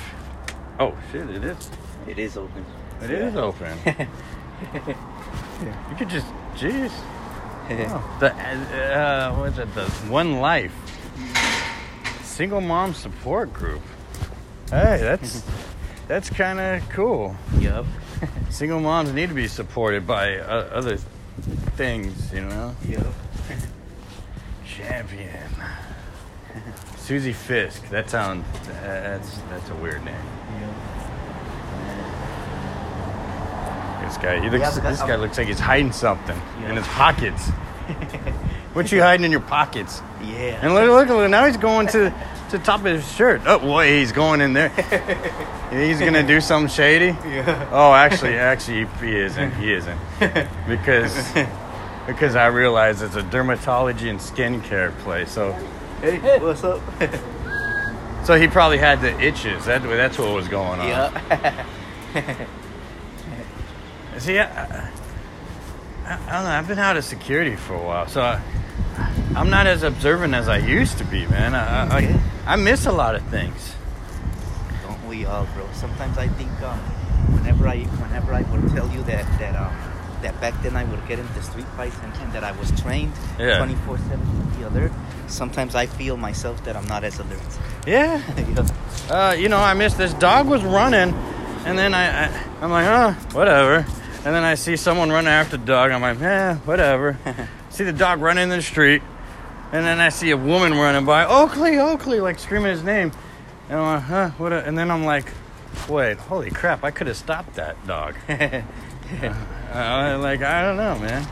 [0.80, 1.28] Oh shit!
[1.30, 1.70] It is.
[2.08, 2.66] It is open.
[3.02, 3.78] It is open.
[5.90, 6.92] You could just, jeez.
[7.70, 9.74] Oh, the uh, what's it?
[9.74, 10.74] The One Life
[12.24, 13.82] Single Mom Support Group.
[14.70, 15.44] Hey, that's
[16.08, 17.36] that's kind of cool.
[17.60, 17.86] Yup.
[18.50, 20.98] Single moms need to be supported by uh, other
[21.78, 22.76] things, you know.
[22.88, 23.06] Yup.
[24.66, 25.50] Champion.
[26.98, 27.88] Susie Fisk.
[27.90, 28.46] That sounds.
[28.82, 30.16] That's that's a weird name.
[34.14, 34.40] This guy.
[34.40, 34.78] He looks.
[34.78, 37.50] Yeah, this guy looks like he's hiding something in his pockets.
[38.74, 40.04] what you hiding in your pockets?
[40.22, 40.60] Yeah.
[40.62, 42.14] And look, look, look, now he's going to
[42.52, 43.42] to the top of his shirt.
[43.48, 44.70] Oh, boy, he's going in there.
[45.72, 47.18] he's gonna do something shady.
[47.28, 47.70] Yeah.
[47.72, 49.56] Oh, actually, actually, he isn't.
[49.56, 50.00] He isn't
[50.68, 51.34] because
[52.06, 55.32] because I realize it's a dermatology and skincare place.
[55.32, 55.54] So,
[56.02, 56.82] Hey, what's up?
[58.26, 59.66] So he probably had the itches.
[59.66, 60.88] That, that's what was going on.
[60.88, 62.46] Yeah.
[64.20, 64.90] See, I, I,
[66.06, 66.50] I don't know.
[66.50, 68.42] I've been out of security for a while, so I,
[69.36, 71.56] I'm not as observant as I used to be, man.
[71.56, 72.20] I, I, Okay.
[72.46, 73.74] I, I miss a lot of things.
[74.86, 75.68] Don't we all, bro?
[75.74, 76.78] Sometimes I think um,
[77.38, 79.74] whenever I whenever I would tell you that that um
[80.22, 83.12] that back then I would get into street fights and, and that I was trained
[83.40, 83.58] Yeah.
[83.58, 84.92] 24 7 to be alert.
[85.28, 87.42] Sometimes I feel myself that I'm not as alert.
[87.88, 88.22] Yeah.
[88.38, 88.68] Yeah.
[89.10, 91.14] Uh, you know, I miss this dog was running,
[91.66, 93.86] and then I, I I'm like, oh, whatever.
[94.26, 95.92] And then I see someone running after the dog.
[95.92, 97.18] I'm like, eh, whatever.
[97.70, 99.02] see the dog running in the street,
[99.74, 103.12] and then I see a woman running by, Oakley, Oakley, like screaming his name.
[103.68, 104.54] And I'm like, huh, what?
[104.54, 105.26] A, and then I'm like,
[105.90, 108.16] wait, holy crap, I could have stopped that dog.
[109.74, 111.28] Uh, like I don't know, man.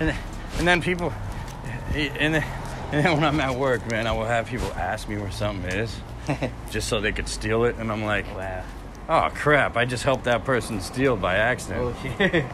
[0.00, 0.14] And,
[0.58, 1.12] and then people,
[1.94, 2.44] and then,
[2.92, 5.70] and then when I'm at work, man, I will have people ask me where something
[5.70, 5.94] is,
[6.70, 8.64] just so they could steal it, and I'm like, wow.
[9.10, 11.82] Oh crap, I just helped that person steal by accident.
[11.82, 12.44] Oh shit.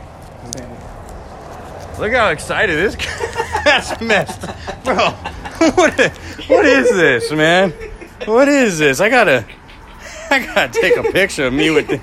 [1.98, 3.62] Look how excited this guy.
[3.64, 4.40] That's messed,
[4.84, 5.14] bro.
[5.60, 5.92] What
[6.48, 7.74] what is this, man?
[8.24, 8.98] What is this?
[8.98, 9.44] I gotta,
[10.30, 12.00] I gotta take a picture of me with the.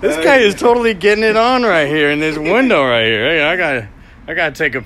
[0.00, 3.28] This guy is totally getting it on right here in this window right here.
[3.28, 3.88] Hey, I gotta,
[4.26, 4.80] I gotta take a.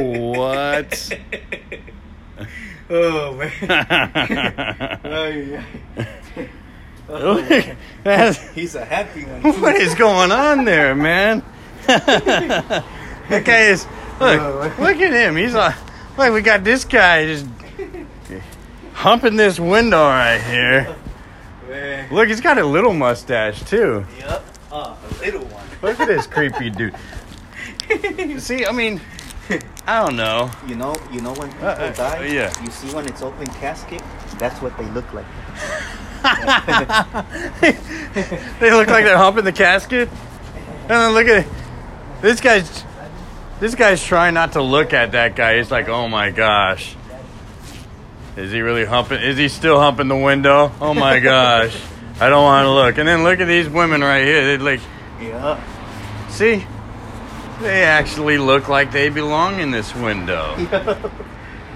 [0.00, 1.18] what?
[2.90, 3.50] Oh man.
[7.06, 7.42] Look, oh,
[8.02, 9.42] that's- He's a happy one.
[9.60, 11.42] what is going on there, man?
[11.86, 13.84] that guy is.
[14.20, 15.36] Look, oh, look at him.
[15.36, 15.74] He's like,
[16.16, 17.46] look, we got this guy just
[18.94, 20.96] humping this window right here.
[21.68, 22.12] Man.
[22.12, 24.06] Look, he's got a little mustache too.
[24.18, 24.44] Yep.
[24.72, 25.66] Oh, a little one.
[25.82, 26.94] Look at this creepy dude.
[28.40, 29.00] See, I mean,
[29.86, 30.50] I don't know.
[30.66, 32.24] You know, you know when people Uh, uh, die.
[32.26, 32.62] yeah.
[32.64, 34.02] You see when it's open casket.
[34.38, 35.26] That's what they look like.
[38.60, 40.08] they look like they're humping the casket.
[40.82, 41.46] And then look at
[42.20, 42.84] this guy's.
[43.60, 45.58] This guy's trying not to look at that guy.
[45.58, 46.96] He's like, oh my gosh.
[48.36, 49.22] Is he really humping?
[49.22, 50.72] Is he still humping the window?
[50.80, 51.80] Oh my gosh.
[52.20, 52.98] I don't want to look.
[52.98, 54.44] And then look at these women right here.
[54.44, 54.80] They like,
[55.20, 55.60] Yeah.
[56.30, 56.66] see,
[57.60, 60.56] they actually look like they belong in this window.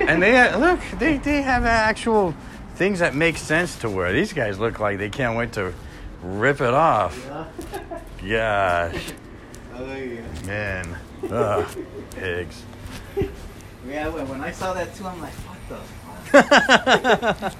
[0.01, 2.33] And they look, they they have actual
[2.77, 4.13] things that make sense to wear.
[4.13, 5.75] These guys look like they can't wait to
[6.23, 7.19] rip it off.
[7.27, 7.49] Gosh,
[9.77, 10.21] Oh yeah.
[10.47, 10.97] man,
[11.31, 11.67] Ugh,
[12.13, 12.63] pigs.
[13.89, 14.07] Yeah.
[14.09, 15.81] When, when I saw that too, I'm like, what the.
[17.33, 17.53] fuck?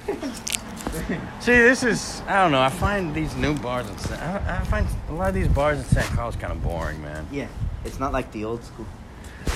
[1.41, 2.61] See, this is I don't know.
[2.61, 5.77] I find these new bars in San, I, I find a lot of these bars
[5.79, 7.27] in San Carlos kind of boring, man.
[7.31, 7.47] Yeah.
[7.85, 8.85] It's not like the old school.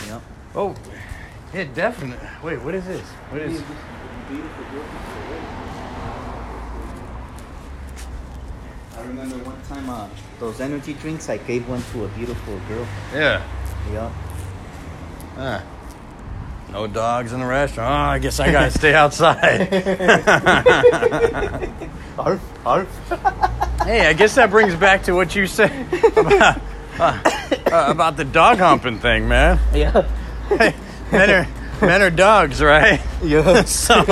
[0.06, 0.22] You know.
[0.56, 0.76] Oh,
[1.54, 2.28] yeah, definitely.
[2.44, 3.02] Wait, what is this?
[3.30, 3.62] What is?
[8.96, 10.08] I remember one time uh,
[10.40, 11.30] those energy drinks.
[11.30, 12.88] I gave one to a beautiful girl.
[13.14, 13.42] Yeah.
[13.92, 14.12] Yeah.
[15.38, 15.64] Ah.
[16.72, 17.90] No dogs in the restaurant.
[17.92, 19.70] Oh, I guess I gotta stay outside.
[22.18, 23.10] Arf, arf.
[23.84, 25.72] hey, I guess that brings back to what you said
[26.18, 26.62] about,
[27.00, 27.20] uh,
[27.74, 29.60] uh, about the dog humping thing, man.
[29.74, 30.08] Yeah.
[30.50, 30.76] Hey,
[31.12, 31.48] men are
[31.82, 33.02] men are dogs, right?
[33.24, 33.64] Yeah.
[33.66, 34.04] So,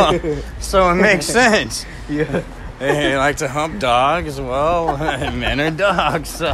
[0.60, 1.86] so it makes sense.
[2.10, 2.44] Yeah.
[2.80, 4.40] They like to hump dogs.
[4.42, 4.98] Well,
[5.36, 6.54] men are dogs, so.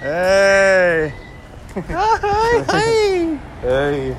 [0.00, 1.14] hey.
[1.74, 3.38] Hi, hi.
[3.60, 4.16] Hey.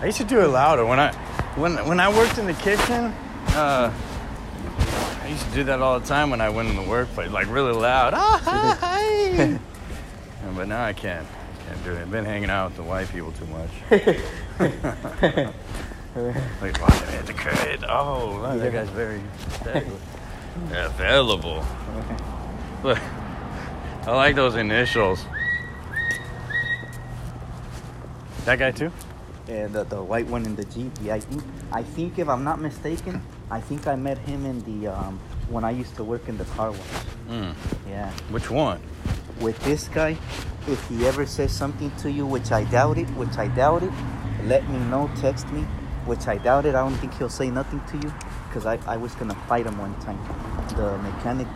[0.00, 1.12] I used to do it louder when I
[1.54, 3.14] when when I worked in the kitchen.
[3.54, 3.92] Uh,
[5.22, 7.48] I used to do that all the time when I went in the workplace, like
[7.48, 8.14] really loud.
[8.14, 9.58] Ah, hi, hi.
[10.56, 11.26] But now I can't.
[11.66, 12.00] Can't do it.
[12.00, 13.70] I've been hanging out with the white people too much.
[16.60, 17.84] Wait, wow, they had the credit.
[17.88, 19.22] Oh, wow, that guy's very
[20.72, 21.64] available.
[22.82, 22.98] Look,
[24.02, 25.24] I like those initials.
[28.44, 28.90] That guy too?
[29.48, 30.90] And the, the white one in the Jeep.
[31.00, 34.60] Yeah, I think I think if I'm not mistaken, I think I met him in
[34.68, 37.00] the um when I used to work in the car wash.
[37.28, 37.54] Mm.
[37.86, 38.10] Yeah.
[38.30, 38.80] Which one?
[39.40, 40.16] With this guy,
[40.66, 43.92] if he ever says something to you, which I doubt it, which I doubt it,
[44.44, 45.62] let me know, text me,
[46.06, 46.74] which I doubt it.
[46.74, 48.14] I don't think he'll say nothing to you,
[48.48, 50.20] because I, I was gonna fight him one time.
[50.76, 51.48] The mechanic,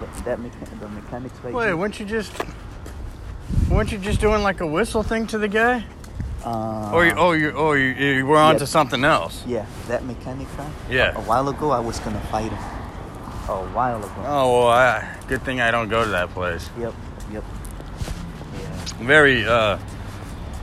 [0.00, 1.76] the, that mechanic, the mechanic's right Wait, here.
[1.76, 2.32] weren't you just
[3.70, 5.84] weren't you just doing like a whistle thing to the guy?
[6.44, 8.58] Uh, or you, oh, you oh you, you were on yeah.
[8.58, 9.42] to something else?
[9.46, 10.70] Yeah, that mechanic guy.
[10.90, 11.14] Yeah.
[11.14, 12.58] A, a while ago, I was gonna fight him.
[13.48, 14.14] A while ago.
[14.26, 16.68] Oh well, I, good thing I don't go to that place.
[16.78, 16.94] Yep.
[17.32, 17.44] Yep.
[18.52, 18.84] Yeah.
[19.06, 19.78] Very uh,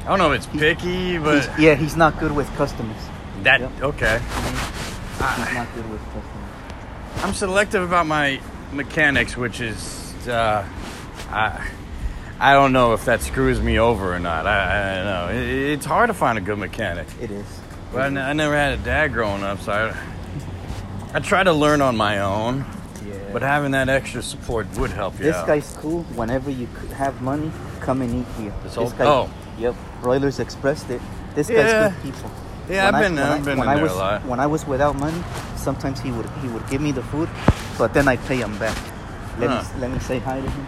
[0.03, 2.97] I don't know if it's picky, but He's, yeah, he's not good with customers.
[3.43, 3.81] that Yep.
[3.81, 4.19] okay.
[4.19, 7.23] He's not good with customers.
[7.23, 8.39] I'm selective about my
[8.71, 10.63] mechanics, which is uh,
[11.29, 11.67] I
[12.43, 14.47] I don't know if that screws me over or not.
[14.47, 15.39] I, I don't know.
[15.41, 17.07] It, it's hard to find a good mechanic.
[17.21, 17.45] It is.
[17.93, 21.53] But I, n- I never had a dad growing up, so I I try to
[21.53, 22.65] learn on my own.
[23.05, 23.13] Yeah.
[23.31, 25.45] But having that extra support would help you This out.
[25.45, 26.01] guy's cool.
[26.15, 26.65] Whenever you
[26.95, 28.53] have money, come and eat here.
[28.63, 29.29] This This guy, oh.
[29.59, 29.75] Yep.
[30.01, 31.01] Broilers expressed it.
[31.35, 31.61] This Yeah.
[31.61, 32.31] guy's good people.
[32.69, 34.25] Yeah, When I've been- when I've I- been when I there was, a lot.
[34.25, 35.21] When I was without money,
[35.57, 37.29] sometimes he would he would give me the food,
[37.77, 38.77] but then I'd pay him back.
[39.37, 39.61] Let Huh.
[39.75, 40.67] me let me say hi to him.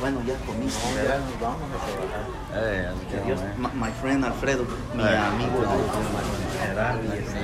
[0.00, 1.20] Bueno, ya comiste, ¿verdad?
[1.40, 2.26] Vamos a trabajar.
[2.52, 3.72] Hey, how's it Que going, Dios- man?
[3.78, 5.16] my, my friend Alfredo, mi Hey.
[5.16, 5.66] amigo de
[7.14, 7.40] y este,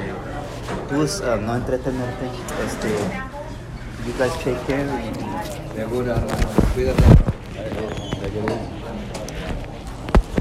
[0.94, 2.26] pues uh, no entretenerte,
[2.66, 2.88] este,
[4.04, 6.48] you guys take care y, Seguro, hermano.
[6.74, 7.02] Cuídate.
[7.02, 7.04] I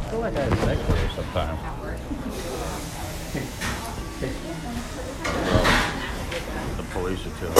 [0.09, 1.76] feel like I have sex with her sometimes.
[6.99, 7.51] Police are to the,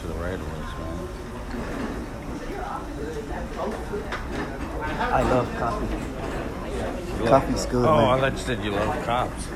[0.00, 0.98] to the right of us, man.
[5.12, 5.88] I love coffee.
[7.28, 8.18] Coffee's good, Oh, I man.
[8.20, 9.48] thought you said you love cops.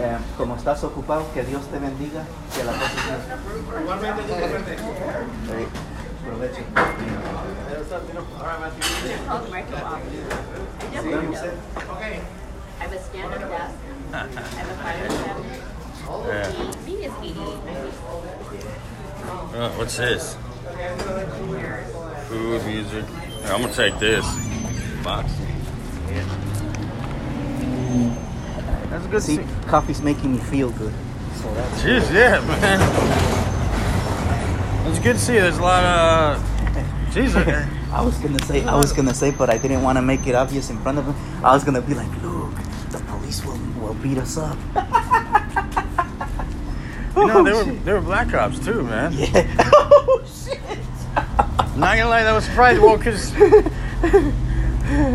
[0.00, 2.22] Eh, como estás ocupado, que Dios te bendiga,
[2.54, 3.16] que la pases bien.
[3.82, 5.66] Igualmente, Eh,
[6.24, 6.62] Provecho.
[12.78, 13.74] I have a stand-up desk.
[14.12, 15.62] I have a fire cabinet.
[16.08, 16.48] Yeah.
[16.48, 17.38] I think it's 88.
[19.58, 20.36] Uh, what's this?
[22.28, 23.04] Food, music.
[23.04, 24.24] Here, I'm gonna take this.
[25.02, 25.32] Box.
[28.90, 30.94] That's a good See, coffee's making me feel good.
[31.34, 32.80] So that's Jeez, yeah, man.
[34.88, 35.34] It's good to see.
[35.34, 36.42] There's a lot of.
[37.10, 40.02] Jeez, uh, I was gonna say, I was gonna say, but I didn't want to
[40.02, 41.14] make it obvious in front of him.
[41.44, 42.27] I was gonna be like, look, the police
[43.88, 44.56] will, beat us up.
[47.16, 49.12] you know, they Oh, were were black cops too, man.
[49.12, 49.46] Yeah.
[49.82, 50.60] oh shit.
[51.16, 52.82] I'm not gonna lie, that was surprising.
[52.82, 53.32] Well, cause,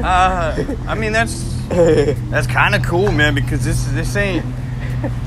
[0.03, 3.36] uh, I mean, that's that's kind of cool, man.
[3.36, 4.45] Because this this ain't.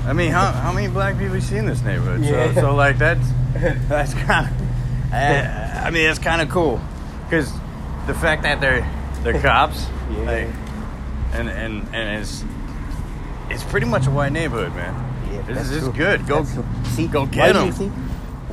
[0.07, 2.23] I mean, how how many black people you see in this neighborhood?
[2.25, 2.55] Yeah.
[2.55, 3.27] So so like that's
[3.89, 4.53] that's kind of.
[5.13, 6.81] I, I mean, that's kind of cool,
[7.29, 7.53] because
[8.07, 8.87] the fact that they're
[9.23, 10.19] they're cops, Yeah.
[10.25, 10.49] like,
[11.33, 12.45] and and and it's
[13.51, 14.95] it's pretty much a white neighborhood, man.
[15.33, 16.27] Yeah, this is good.
[16.27, 16.45] Go.
[16.95, 17.73] See, go get do you 'em.
[17.73, 17.93] think?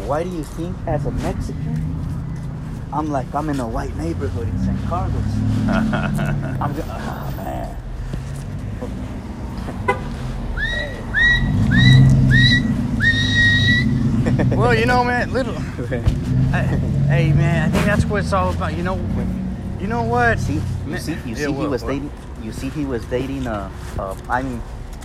[0.08, 1.80] Why do you think, as a Mexican,
[2.92, 5.14] I'm like I'm in a white neighborhood in San Carlos?
[6.62, 7.78] I'm go- oh ah, man.
[14.56, 15.56] well, you know, man, little.
[16.54, 16.62] I,
[17.10, 18.76] hey, man, I think that's what it's all about.
[18.76, 18.96] You know,
[19.80, 20.40] you know what?
[20.40, 21.92] See, you see, you Yeah, see, he what- was what?
[21.92, 22.12] dating.
[22.42, 24.62] You see, he was dating a, a I mean,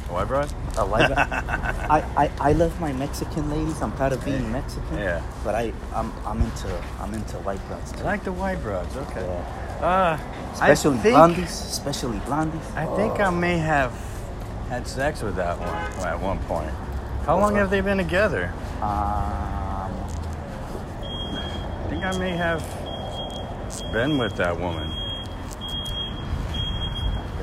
[0.09, 0.53] White broad?
[0.79, 1.11] a white.
[1.11, 3.83] I, I, I love my Mexican ladies.
[3.83, 4.97] I'm proud of being Mexican.
[4.97, 5.23] Yeah.
[5.45, 7.93] But I, I'm, I'm into, I'm into white broads.
[7.95, 8.97] I like the white broads.
[8.97, 9.27] Okay.
[9.81, 10.19] Uh,
[10.53, 11.45] Especially think, blondies.
[11.71, 12.75] Especially blondies.
[12.75, 13.93] I think I may have
[14.69, 16.71] had sex with that one at one point.
[17.25, 18.53] How long have they been together?
[18.77, 19.93] Um,
[21.33, 22.63] I think I may have
[23.93, 24.98] been with that woman.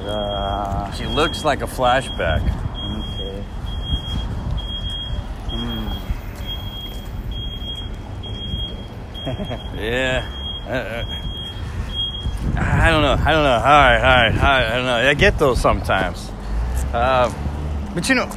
[0.08, 2.42] Uh, She looks like a flashback.
[2.42, 3.44] okay.
[5.50, 5.90] Hmm.
[9.78, 10.24] Yeah.
[10.68, 11.04] Uh,
[12.58, 13.14] I don't know.
[13.14, 13.56] I don't know.
[13.56, 14.66] All right, all right, all right.
[14.72, 15.10] I don't know.
[15.10, 16.30] I get those sometimes.
[16.94, 17.34] Uh,
[17.94, 18.30] but you know,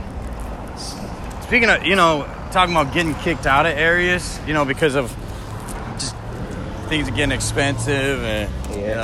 [1.43, 5.14] speaking of, you know, talking about getting kicked out of areas, you know, because of
[5.99, 6.16] just
[6.89, 8.95] things getting expensive and you Yeah.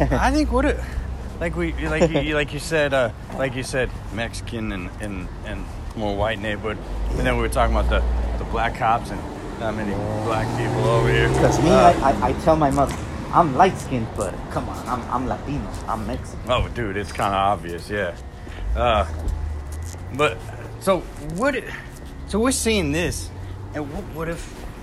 [0.00, 0.80] know, I think what it,
[1.40, 5.64] like we, like you, like you said, uh, like you said, Mexican and and and
[5.96, 6.78] more white neighborhood,
[7.16, 8.00] and then we were talking about the
[8.38, 9.20] the black cops and
[9.60, 9.92] not many
[10.24, 11.28] black people over here.
[11.28, 12.94] Because me, Uh, I, I, I tell my mother,
[13.32, 15.68] I'm light skinned, but come on, I'm, I'm Latino.
[15.88, 16.40] I'm Mexican.
[16.48, 18.14] Oh, dude, it's kind of obvious, yeah.
[18.76, 19.04] Uh,
[20.14, 20.38] but
[20.80, 21.00] so
[21.36, 21.54] what?
[21.56, 21.64] it-
[22.28, 23.30] So we're seeing this,
[23.74, 24.40] and what, what if,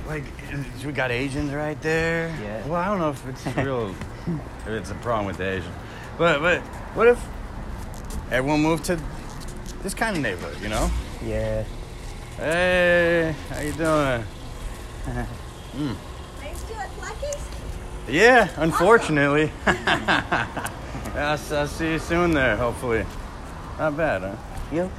[0.08, 0.24] like,
[0.86, 2.28] we got Asians right there?
[2.44, 2.66] Yeah.
[2.68, 3.96] Well, I don't know if it's real,
[4.66, 5.72] if it's a problem with the Asian,
[6.18, 6.62] But but
[6.96, 7.20] what if
[8.32, 9.00] everyone moved to
[9.84, 10.62] this kind of neighborhood?
[10.62, 10.90] You know?
[11.24, 11.64] Yeah.
[12.38, 14.24] Hey, how you doing?
[15.76, 15.92] Hmm.
[16.42, 17.48] Are you still at Lucky's?
[18.08, 19.52] Yeah, unfortunately.
[19.66, 23.06] I'll, I'll see you soon there, hopefully.
[23.78, 24.36] Not bad, huh?
[24.72, 24.92] Yep.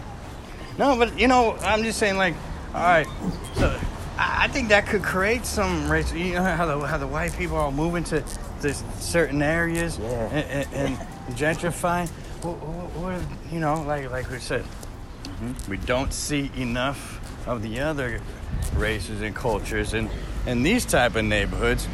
[0.77, 2.35] No, but you know, I'm just saying, like,
[2.75, 3.07] all right,
[3.55, 3.81] so
[4.19, 6.13] I, think that could create some race.
[6.13, 8.23] You know how the how the white people are moving to,
[8.63, 10.07] to certain areas Yeah.
[10.07, 10.99] and, and,
[11.29, 12.09] and gentrifying.
[12.43, 15.71] What, what, what you know, like like we said, mm-hmm.
[15.71, 18.21] we don't see enough of the other
[18.75, 20.09] races and cultures in
[20.47, 21.87] in these type of neighborhoods.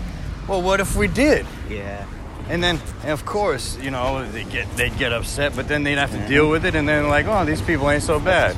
[0.48, 1.46] Well, what if we did?
[1.68, 2.06] Yeah.
[2.48, 5.98] And then, and of course, you know, they get they'd get upset, but then they'd
[5.98, 8.56] have to deal with it, and then like, oh, these people ain't so bad.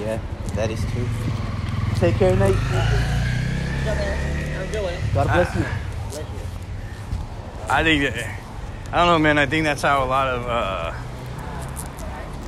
[0.00, 0.20] Yeah,
[0.54, 1.08] that is true.
[2.04, 2.54] Take care, Nate.
[2.54, 2.60] I'm
[4.70, 5.00] doing it.
[5.14, 5.64] God bless you.
[7.70, 8.40] I think, that-
[8.92, 9.38] I don't know, man.
[9.38, 10.92] I think that's how a lot of, uh,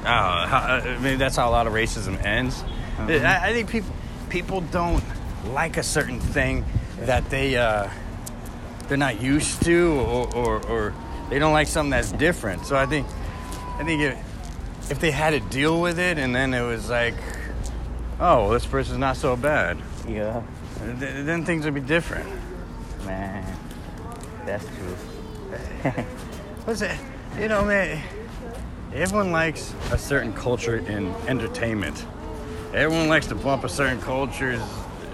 [0.06, 2.62] uh, how, uh, maybe that's how a lot of racism ends.
[2.98, 3.90] I, I think people
[4.28, 5.02] people don't
[5.54, 6.62] like a certain thing
[7.00, 7.88] that they uh,
[8.88, 10.92] they're not used to, or, or, or
[11.30, 12.66] they don't like something that's different.
[12.66, 13.06] So I think
[13.78, 14.18] I think if,
[14.90, 17.14] if they had to deal with it, and then it was like,
[18.20, 20.42] oh, well, this person's not so bad, Yeah,
[20.84, 22.28] th- then things would be different.
[23.04, 23.44] man.
[24.44, 25.92] That's true.
[26.64, 26.96] What's it?
[27.38, 28.02] You know, man.
[28.94, 32.06] Everyone likes a certain culture in entertainment.
[32.72, 34.60] Everyone likes to bump a certain culture's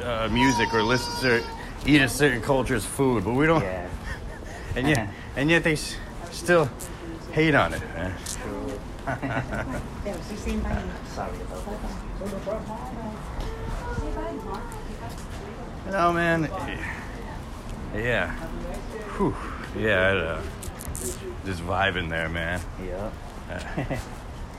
[0.05, 1.45] uh, music or listen to
[1.87, 3.63] eat a certain culture's food, but we don't.
[3.63, 3.89] Yeah,
[4.77, 5.97] And yet, and yet they s-
[6.31, 6.69] still
[7.33, 7.81] hate on it.
[7.95, 8.15] Man.
[9.05, 9.81] True.
[10.05, 10.83] There, she's saying bye.
[11.09, 12.03] Sorry about that.
[15.87, 16.51] You man.
[17.95, 18.31] Yeah.
[19.17, 19.37] Whew.
[19.77, 20.11] Yeah.
[20.11, 20.41] I'd, uh,
[21.45, 22.61] just vibing there, man.
[22.85, 23.11] Yeah.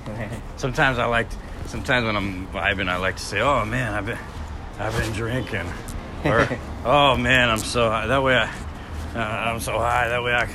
[0.57, 1.27] Sometimes I like,
[1.67, 4.17] sometimes when I'm vibing, I like to say, "Oh man, I've been,
[4.79, 5.65] I've been drinking,"
[6.25, 6.47] or
[6.85, 8.49] "Oh man, I'm so high." That way, I,
[9.15, 10.09] uh, I'm so high.
[10.09, 10.49] That way, I,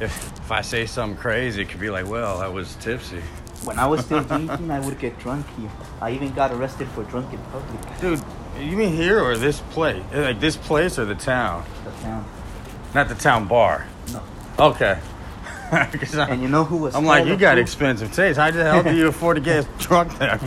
[0.00, 3.20] if, if I say something crazy, it could be like, "Well, I was tipsy."
[3.64, 5.70] when I was still drinking, I would get drunk here.
[6.00, 8.00] I even got arrested for drunk in public.
[8.00, 8.22] Dude,
[8.60, 10.04] you mean here or this place?
[10.12, 11.64] Eh, like this place or the town?
[11.84, 12.24] The town.
[12.94, 13.88] Not the town bar.
[14.12, 14.22] No.
[14.58, 15.00] Okay.
[15.72, 16.94] And you know who was?
[16.94, 17.62] I'm like, you got cool?
[17.62, 18.38] expensive taste.
[18.38, 20.38] How the hell do you afford to get drunk there?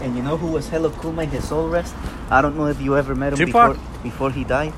[0.00, 1.26] And you know who was hella cool, man?
[1.26, 1.96] His soul rest.
[2.30, 3.74] I don't know if you ever met him Tupac?
[3.74, 4.72] before before he died.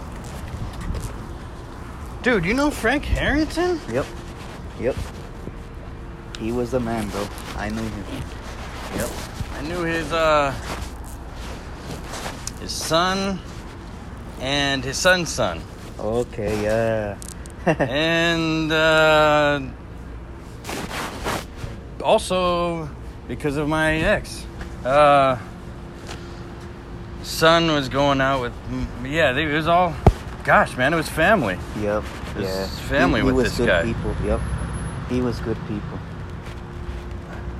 [2.24, 3.78] Dude, you know Frank Harrington?
[3.92, 4.06] Yep.
[4.80, 4.96] Yep.
[6.40, 7.28] He was the man, bro.
[7.56, 8.22] I knew him.
[8.96, 9.10] Yep.
[9.52, 10.50] I knew his uh
[12.62, 13.38] his son
[14.40, 15.60] and his son's son.
[15.98, 17.18] Okay, yeah.
[17.66, 19.60] and uh
[22.02, 22.88] also
[23.28, 24.46] because of my ex.
[24.82, 25.38] Uh
[27.22, 28.54] son was going out with
[29.04, 29.94] yeah, they- it was all
[30.44, 31.58] gosh, man, it was family.
[31.80, 32.04] Yep.
[32.36, 32.66] His yeah.
[32.88, 33.82] family he, he with was this good guy.
[33.82, 34.14] people.
[34.24, 34.40] Yep.
[35.08, 35.98] He was good people.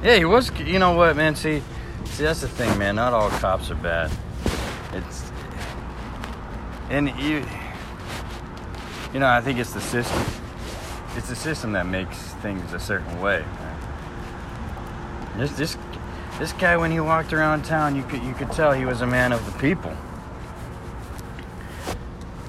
[0.02, 0.50] Yeah, he was.
[0.60, 1.34] You know what, man?
[1.34, 1.62] See,
[2.04, 2.96] see, that's the thing, man.
[2.96, 4.10] Not all cops are bad.
[4.92, 5.32] It's
[6.90, 7.44] and you,
[9.12, 10.22] you know, I think it's the system.
[11.16, 13.40] It's the system that makes things a certain way.
[13.40, 15.38] Man.
[15.38, 15.78] This this
[16.38, 19.06] this guy, when he walked around town, you could you could tell he was a
[19.06, 19.96] man of the people.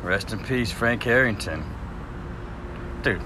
[0.06, 1.64] Rest in peace, Frank Harrington.
[3.02, 3.20] Dude,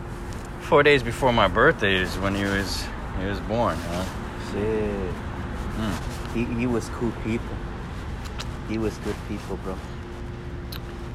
[0.62, 2.86] four days before my birthday is when he was
[3.20, 3.76] he was born.
[3.78, 4.06] Huh?
[4.54, 5.12] Shit.
[5.76, 6.34] Hmm.
[6.34, 7.56] He, he was cool people.
[8.70, 9.76] He was good people, bro.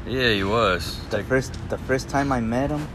[0.07, 1.01] Yeah, he was.
[1.09, 2.87] The Like, first the first time I met him,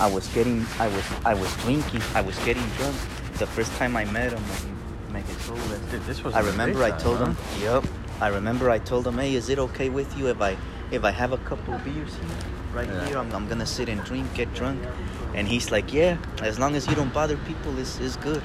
[0.00, 2.00] I was getting I was I was drinking.
[2.14, 2.96] I was getting drunk.
[3.34, 5.58] The first time I met him when he made his soul.
[5.90, 7.26] Dude, this was I remember I told huh?
[7.26, 7.36] him.
[7.60, 7.84] Yep.
[8.22, 10.56] I remember I told him, hey, is it okay with you if I
[10.94, 12.36] if I have a couple beers here,
[12.72, 13.06] right Yeah.
[13.06, 13.18] here?
[13.18, 14.82] I'm, I'm gonna sit and drink, get drunk.
[15.34, 18.42] And he's like, yeah, as long as you don't bother people, it's, it's good.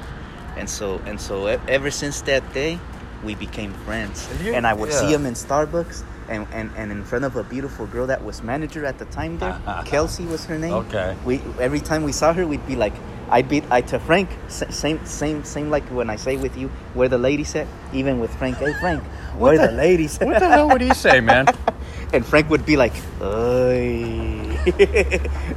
[0.58, 2.80] And so and so ever since that day,
[3.24, 4.28] we became friends.
[4.32, 6.04] And you- and I would see him in Starbucks.
[6.30, 9.40] And, and, and in front of a beautiful girl that was manager at the time
[9.40, 10.74] there, Kelsey was her name.
[10.86, 11.18] Okay.
[11.26, 12.94] We every time we saw her, we'd be like,
[13.32, 14.30] I beat I to Frank.
[14.48, 18.30] Same same same like when I say with you where the lady said, Even with
[18.36, 19.02] Frank, hey Frank,
[19.42, 20.20] where the, the- ladies?
[20.20, 21.48] What the hell would he say, man?
[22.14, 22.94] and Frank would be like,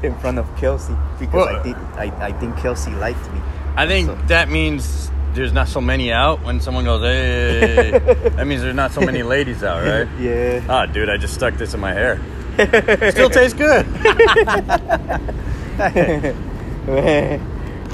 [0.02, 3.40] in front of Kelsey because I Well- think I, I think Kelsey liked me.
[3.76, 7.90] I think So- that means there's not so many out when someone goes, hey.
[8.36, 10.06] that means there's not so many ladies out, right?
[10.20, 10.60] Yeah.
[10.68, 12.20] Ah, dude, I just stuck this in my hair.
[13.12, 13.86] Still tastes good.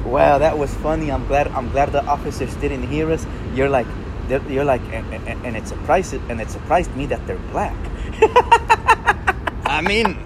[0.05, 1.11] wow, that was funny.
[1.13, 1.49] I'm glad.
[1.49, 3.27] I'm glad the officers didn't hear us.
[3.55, 3.87] You're like,
[4.31, 7.77] you're like, and, and, and it surprised and it surprised me that they're black.
[9.67, 10.19] I mean,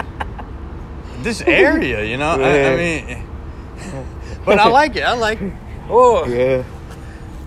[1.23, 2.31] this area, you know.
[2.31, 3.27] I, I mean,
[4.45, 5.03] but I like it.
[5.03, 5.39] I like.
[5.89, 6.65] Oh, Yeah.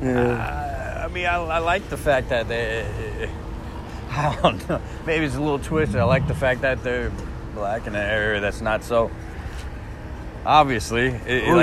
[0.01, 3.29] Uh, I mean, I, I like the fact that they.
[4.09, 4.81] I don't know.
[5.05, 5.97] Maybe it's a little twisted.
[5.97, 7.11] I like the fact that they're
[7.53, 9.11] black in an area that's not so.
[10.45, 11.55] Obviously, it, it, like